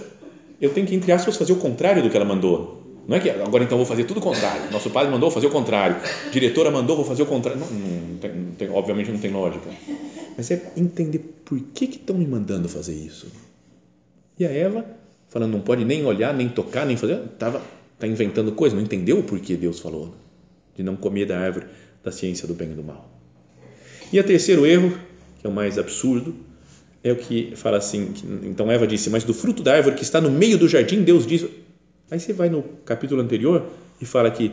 eu 0.61 0.69
tenho 0.69 0.87
que, 0.87 0.95
entre 0.95 1.11
aspas, 1.13 1.39
fazer 1.39 1.55
o 1.55 1.57
contrário 1.57 2.03
do 2.03 2.11
que 2.11 2.17
ela 2.17 2.27
mandou. 2.27 2.82
Não 3.07 3.17
é 3.17 3.21
que 3.21 3.29
agora 3.31 3.65
então 3.65 3.77
vou 3.77 3.87
fazer 3.87 4.05
tudo 4.05 4.19
o 4.19 4.23
contrário. 4.23 4.71
Nosso 4.71 4.91
padre 4.91 5.11
mandou, 5.11 5.31
fazer 5.31 5.47
o 5.47 5.51
contrário. 5.51 5.97
Diretora 6.31 6.71
mandou, 6.71 6.97
vou 6.97 7.05
fazer 7.05 7.23
o 7.23 7.27
contrário. 7.27 7.61
Não, 7.61 7.67
não, 7.69 8.19
tem, 8.19 8.33
não 8.33 8.53
tem, 8.53 8.71
obviamente 8.71 9.11
não 9.11 9.19
tem 9.19 9.31
lógica. 9.31 9.71
Mas 10.37 10.51
é 10.51 10.73
entender 10.77 11.19
por 11.45 11.59
que 11.75 11.85
estão 11.85 12.17
me 12.17 12.27
mandando 12.27 12.69
fazer 12.69 12.95
isso. 12.95 13.27
E 14.39 14.47
a 14.47 14.51
Eva, 14.51 14.87
falando, 15.29 15.53
não 15.53 15.61
pode 15.61 15.85
nem 15.85 16.05
olhar, 16.07 16.33
nem 16.33 16.49
tocar, 16.49 16.87
nem 16.87 16.97
fazer, 16.97 17.21
estava 17.25 17.61
tá 17.99 18.07
inventando 18.07 18.53
coisa, 18.53 18.75
não 18.75 18.83
entendeu 18.83 19.19
o 19.19 19.23
porquê 19.23 19.57
Deus 19.57 19.79
falou 19.79 20.15
de 20.77 20.83
não 20.83 20.97
comer 20.97 21.27
da 21.27 21.39
árvore 21.39 21.67
da 22.03 22.11
ciência 22.11 22.49
do 22.49 22.55
bem 22.55 22.71
e 22.73 22.75
do 22.75 22.83
mal. 22.83 23.09
E 24.13 24.19
o 24.19 24.25
terceiro 24.25 24.67
erro, 24.67 24.97
que 25.41 25.47
é 25.47 25.51
o 25.51 25.53
mais 25.53 25.79
absurdo, 25.79 26.35
é 27.05 27.13
o 27.13 27.17
que 27.17 27.53
fala 27.57 27.79
assim, 27.79 28.13
que, 28.13 28.27
então 28.47 28.71
Eva 28.71 28.87
disse, 28.87 29.11
mas 29.11 29.25
do 29.25 29.35
fruto 29.35 29.63
da 29.63 29.75
árvore 29.75 29.97
que 29.97 30.03
está 30.03 30.21
no 30.21 30.31
meio 30.31 30.59
do 30.59 30.69
jardim, 30.69 31.03
Deus 31.03 31.27
diz, 31.27 31.45
aí 32.13 32.21
você 32.21 32.35
vai 32.35 32.51
no 32.51 32.63
capítulo 32.85 33.23
anterior 33.23 33.65
e 33.99 34.05
fala 34.05 34.31
que 34.31 34.53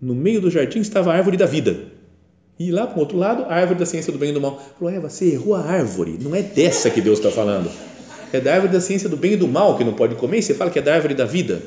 no 0.00 0.12
meio 0.12 0.40
do 0.40 0.50
jardim 0.50 0.80
estava 0.80 1.12
a 1.12 1.14
árvore 1.14 1.36
da 1.36 1.46
vida, 1.46 1.84
e 2.58 2.72
lá 2.72 2.84
para 2.84 2.96
o 2.96 3.00
outro 3.00 3.16
lado, 3.16 3.44
a 3.44 3.54
árvore 3.54 3.78
da 3.78 3.86
ciência 3.86 4.12
do 4.12 4.18
bem 4.18 4.30
e 4.30 4.32
do 4.32 4.40
mal. 4.40 4.60
Falou, 4.76 4.92
Eva, 4.92 5.08
você 5.08 5.26
errou 5.26 5.54
a 5.54 5.60
árvore, 5.60 6.18
não 6.20 6.34
é 6.34 6.42
dessa 6.42 6.90
que 6.90 7.00
Deus 7.00 7.18
está 7.18 7.30
falando, 7.30 7.70
é 8.32 8.40
da 8.40 8.54
árvore 8.54 8.72
da 8.72 8.80
ciência 8.80 9.08
do 9.08 9.16
bem 9.16 9.34
e 9.34 9.36
do 9.36 9.46
mal 9.46 9.78
que 9.78 9.84
não 9.84 9.94
pode 9.94 10.16
comer, 10.16 10.38
e 10.38 10.42
você 10.42 10.52
fala 10.52 10.68
que 10.68 10.80
é 10.80 10.82
da 10.82 10.92
árvore 10.92 11.14
da 11.14 11.24
vida. 11.24 11.62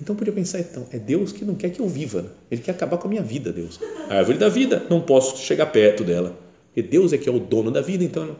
Então 0.00 0.14
podia 0.14 0.32
pensar, 0.32 0.60
então, 0.60 0.86
é 0.92 0.98
Deus 0.98 1.32
que 1.32 1.44
não 1.44 1.56
quer 1.56 1.70
que 1.70 1.80
eu 1.80 1.88
viva, 1.88 2.26
Ele 2.48 2.60
quer 2.60 2.70
acabar 2.70 2.98
com 2.98 3.08
a 3.08 3.10
minha 3.10 3.22
vida, 3.22 3.52
Deus. 3.52 3.80
A 4.08 4.14
árvore 4.14 4.38
da 4.38 4.48
vida, 4.48 4.86
não 4.88 5.00
posso 5.00 5.38
chegar 5.38 5.66
perto 5.66 6.04
dela, 6.04 6.38
porque 6.66 6.88
Deus 6.88 7.12
é 7.12 7.18
que 7.18 7.28
é 7.28 7.32
o 7.32 7.40
dono 7.40 7.72
da 7.72 7.80
vida, 7.80 8.04
então, 8.04 8.36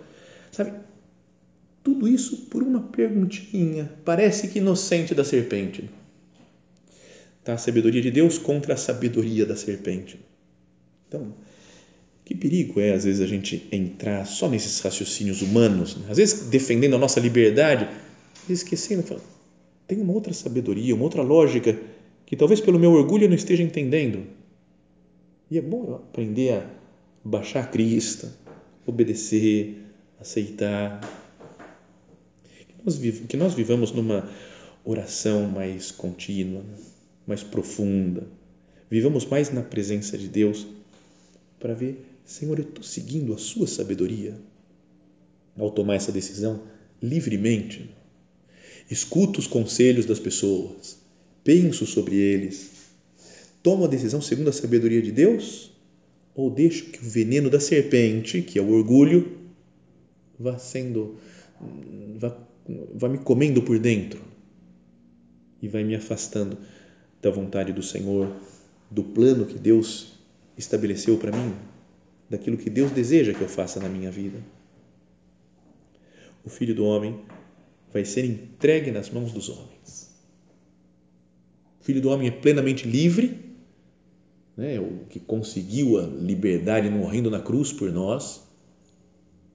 sabe, 0.52 0.72
tudo 1.82 2.06
isso 2.06 2.36
por 2.48 2.62
uma 2.62 2.80
perguntinha, 2.80 3.90
parece 4.04 4.46
que 4.46 4.60
inocente 4.60 5.16
da 5.16 5.24
serpente. 5.24 5.90
Tá? 7.48 7.54
A 7.54 7.56
sabedoria 7.56 8.02
de 8.02 8.10
Deus 8.10 8.36
contra 8.36 8.74
a 8.74 8.76
sabedoria 8.76 9.46
da 9.46 9.56
serpente. 9.56 10.20
Então, 11.08 11.32
que 12.22 12.34
perigo 12.34 12.78
é, 12.78 12.92
às 12.92 13.04
vezes, 13.04 13.22
a 13.22 13.26
gente 13.26 13.66
entrar 13.72 14.26
só 14.26 14.50
nesses 14.50 14.78
raciocínios 14.80 15.40
humanos, 15.40 15.96
né? 15.96 16.08
às 16.10 16.18
vezes 16.18 16.50
defendendo 16.50 16.96
a 16.96 16.98
nossa 16.98 17.18
liberdade, 17.18 17.88
esquecendo, 18.50 19.02
tem 19.86 19.98
uma 19.98 20.12
outra 20.12 20.34
sabedoria, 20.34 20.94
uma 20.94 21.04
outra 21.04 21.22
lógica 21.22 21.74
que 22.26 22.36
talvez 22.36 22.60
pelo 22.60 22.78
meu 22.78 22.92
orgulho 22.92 23.24
eu 23.24 23.28
não 23.30 23.36
esteja 23.36 23.62
entendendo. 23.62 24.26
E 25.50 25.56
é 25.56 25.62
bom 25.62 25.86
eu 25.86 25.94
aprender 25.94 26.52
a 26.52 26.70
baixar 27.24 27.64
a 27.64 27.66
crista, 27.66 28.30
obedecer, 28.84 29.86
aceitar, 30.20 31.00
que 33.26 33.36
nós 33.38 33.54
vivamos 33.54 33.90
numa 33.90 34.28
oração 34.84 35.48
mais 35.48 35.90
contínua, 35.90 36.62
mais 37.28 37.42
profunda. 37.42 38.26
Vivamos 38.90 39.26
mais 39.26 39.52
na 39.52 39.62
presença 39.62 40.16
de 40.16 40.26
Deus 40.26 40.66
para 41.60 41.74
ver, 41.74 42.02
Senhor, 42.24 42.58
eu 42.58 42.64
estou 42.64 42.82
seguindo 42.82 43.34
a 43.34 43.38
Sua 43.38 43.66
sabedoria 43.66 44.34
ao 45.56 45.70
tomar 45.70 45.96
essa 45.96 46.10
decisão 46.10 46.62
livremente. 47.02 47.90
Escuto 48.90 49.38
os 49.38 49.46
conselhos 49.46 50.06
das 50.06 50.18
pessoas, 50.18 50.96
penso 51.44 51.84
sobre 51.84 52.16
eles, 52.16 52.70
tomo 53.62 53.84
a 53.84 53.88
decisão 53.88 54.22
segundo 54.22 54.48
a 54.48 54.52
sabedoria 54.52 55.02
de 55.02 55.12
Deus 55.12 55.70
ou 56.34 56.50
deixo 56.50 56.86
que 56.86 57.00
o 57.00 57.10
veneno 57.10 57.50
da 57.50 57.60
serpente, 57.60 58.40
que 58.40 58.58
é 58.58 58.62
o 58.62 58.70
orgulho, 58.70 59.36
vá 60.38 60.56
sendo, 60.56 61.16
vá, 62.16 62.38
vá 62.94 63.08
me 63.08 63.18
comendo 63.18 63.60
por 63.60 63.78
dentro 63.78 64.22
e 65.60 65.68
vai 65.68 65.84
me 65.84 65.94
afastando 65.94 66.56
da 67.20 67.30
vontade 67.30 67.72
do 67.72 67.82
Senhor, 67.82 68.30
do 68.90 69.02
plano 69.02 69.46
que 69.46 69.58
Deus 69.58 70.12
estabeleceu 70.56 71.18
para 71.18 71.32
mim, 71.32 71.54
daquilo 72.28 72.56
que 72.56 72.70
Deus 72.70 72.90
deseja 72.90 73.34
que 73.34 73.40
eu 73.40 73.48
faça 73.48 73.80
na 73.80 73.88
minha 73.88 74.10
vida. 74.10 74.38
O 76.44 76.50
Filho 76.50 76.74
do 76.74 76.84
Homem 76.84 77.20
vai 77.92 78.04
ser 78.04 78.24
entregue 78.24 78.90
nas 78.90 79.10
mãos 79.10 79.32
dos 79.32 79.48
homens. 79.48 80.14
O 81.80 81.84
Filho 81.84 82.00
do 82.00 82.10
Homem 82.10 82.28
é 82.28 82.30
plenamente 82.30 82.86
livre 82.88 83.48
né, 84.58 84.80
o 84.80 85.06
que 85.08 85.20
conseguiu 85.20 86.00
a 86.00 86.02
liberdade 86.02 86.90
morrendo 86.90 87.30
na 87.30 87.40
cruz 87.40 87.72
por 87.72 87.92
nós, 87.92 88.42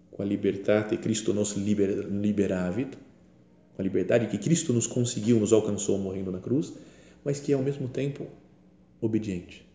com 0.09 0.23
a 0.23 0.25
libertate 0.25 0.95
Cristo 0.95 1.33
nos 1.33 1.57
liber, 1.57 2.07
liberavit, 2.07 2.97
com 3.75 3.81
a 3.81 3.83
liberdade 3.83 4.27
que 4.27 4.37
Cristo 4.37 4.71
nos 4.71 4.87
conseguiu, 4.87 5.41
nos 5.41 5.51
alcançou 5.51 5.97
morrendo 5.97 6.31
na 6.31 6.39
cruz, 6.39 6.71
mas 7.23 7.39
que 7.39 7.51
é 7.51 7.55
ao 7.55 7.61
mesmo 7.61 7.87
tempo 7.87 8.27
obediente. 9.01 9.65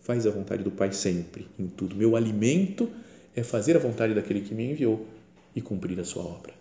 Faz 0.00 0.26
a 0.26 0.30
vontade 0.30 0.64
do 0.64 0.70
Pai 0.70 0.92
sempre, 0.92 1.46
em 1.58 1.68
tudo. 1.68 1.94
Meu 1.94 2.16
alimento 2.16 2.88
é 3.34 3.42
fazer 3.42 3.76
a 3.76 3.80
vontade 3.80 4.14
daquele 4.14 4.40
que 4.40 4.54
me 4.54 4.70
enviou 4.70 5.06
e 5.54 5.60
cumprir 5.60 5.98
a 6.00 6.04
sua 6.04 6.24
obra. 6.24 6.52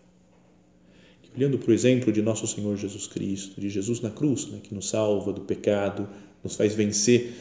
olhando 1.35 1.57
para 1.57 1.71
o 1.71 1.73
exemplo 1.73 2.11
de 2.11 2.21
nosso 2.21 2.45
Senhor 2.45 2.75
Jesus 2.75 3.07
Cristo, 3.07 3.59
de 3.59 3.69
Jesus 3.69 4.01
na 4.01 4.09
cruz, 4.09 4.47
né, 4.47 4.59
que 4.61 4.75
nos 4.75 4.89
salva 4.89 5.31
do 5.31 5.41
pecado, 5.41 6.07
nos 6.43 6.55
faz 6.55 6.75
vencer 6.75 7.33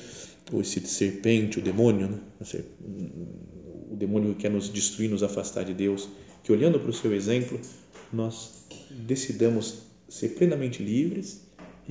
esse 0.61 0.81
serpente, 0.87 1.59
o 1.59 1.63
demônio, 1.63 2.09
né? 2.09 2.19
o 3.91 3.97
demônio 3.97 4.35
que 4.35 4.43
quer 4.43 4.51
nos 4.51 4.69
destruir, 4.69 5.09
nos 5.09 5.23
afastar 5.23 5.65
de 5.65 5.75
Deus, 5.75 6.09
que 6.43 6.51
olhando 6.51 6.81
para 6.81 6.91
o 6.91 6.93
seu 6.93 7.15
exemplo, 7.15 7.61
nós 8.13 8.65
decidamos 8.91 9.83
ser 10.09 10.31
plenamente 10.31 10.83
livres 10.83 11.43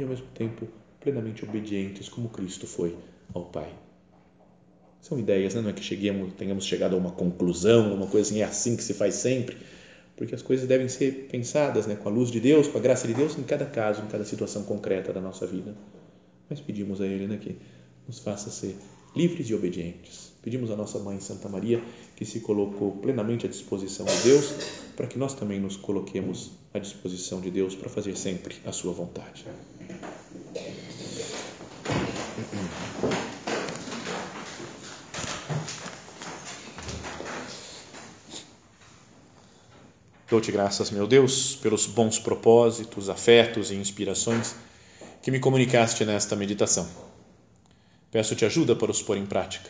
e 0.02 0.04
ao 0.04 0.10
mesmo 0.10 0.28
tempo 0.34 0.68
plenamente 1.00 1.44
obedientes, 1.44 2.10
como 2.10 2.30
Cristo 2.30 2.68
foi 2.68 2.96
ao 3.34 3.46
Pai. 3.46 3.74
São 5.02 5.18
ideias, 5.18 5.56
né? 5.56 5.62
não 5.62 5.70
é 5.70 5.74
que 5.74 5.84
cheguemos, 5.84 6.34
tenhamos 6.34 6.66
chegado 6.66 6.96
a 6.96 6.98
uma 6.98 7.12
conclusão, 7.12 7.94
uma 7.94 8.08
coisa 8.08 8.30
assim, 8.30 8.42
é 8.42 8.44
assim 8.44 8.76
que 8.76 8.84
se 8.84 8.94
faz 8.94 9.16
sempre, 9.16 9.58
porque 10.18 10.36
as 10.36 10.42
coisas 10.42 10.68
devem 10.68 10.90
ser 10.90 11.28
pensadas 11.32 11.88
né? 11.88 11.96
com 11.96 12.10
a 12.10 12.12
luz 12.12 12.30
de 12.30 12.40
Deus, 12.40 12.68
com 12.68 12.78
a 12.78 12.82
graça 12.82 13.08
de 13.08 13.14
Deus, 13.14 13.38
em 13.38 13.44
cada 13.44 13.66
caso, 13.66 14.02
em 14.02 14.08
cada 14.08 14.26
situação 14.26 14.64
concreta 14.64 15.14
da 15.14 15.22
nossa 15.22 15.48
vida. 15.48 15.74
Mas 16.50 16.60
pedimos 16.60 17.00
a 17.00 17.08
Ele 17.08 17.28
né, 17.28 17.38
que 17.38 17.56
nos 18.06 18.20
faça 18.20 18.50
ser 18.50 18.76
livres 19.16 19.48
e 19.50 19.56
obedientes. 19.56 20.29
Pedimos 20.42 20.72
à 20.72 20.76
nossa 20.76 21.00
Mãe 21.00 21.20
Santa 21.20 21.50
Maria, 21.50 21.84
que 22.16 22.26
se 22.26 22.40
colocou 22.40 22.92
plenamente 22.94 23.46
à 23.46 23.50
disposição 23.50 24.06
de 24.06 24.18
Deus, 24.24 24.54
para 24.96 25.08
que 25.08 25.18
nós 25.18 25.34
também 25.34 25.60
nos 25.60 25.76
coloquemos 25.76 26.52
à 26.74 26.80
disposição 26.80 27.42
de 27.42 27.52
Deus 27.52 27.76
para 27.76 27.90
fazer 27.90 28.16
sempre 28.16 28.56
a 28.66 28.72
Sua 28.72 28.94
vontade. 28.94 29.46
Dou-te 40.30 40.52
graças, 40.52 40.92
meu 40.92 41.08
Deus, 41.08 41.56
pelos 41.56 41.86
bons 41.86 42.20
propósitos, 42.20 43.10
afetos 43.10 43.72
e 43.72 43.76
inspirações 43.76 44.56
que 45.22 45.32
me 45.32 45.40
comunicaste 45.40 46.06
nesta 46.06 46.36
meditação 46.36 46.88
Peço-te 48.12 48.44
ajuda 48.44 48.76
para 48.76 48.92
os 48.92 49.02
pôr 49.04 49.18
em 49.18 49.26
prática. 49.26 49.70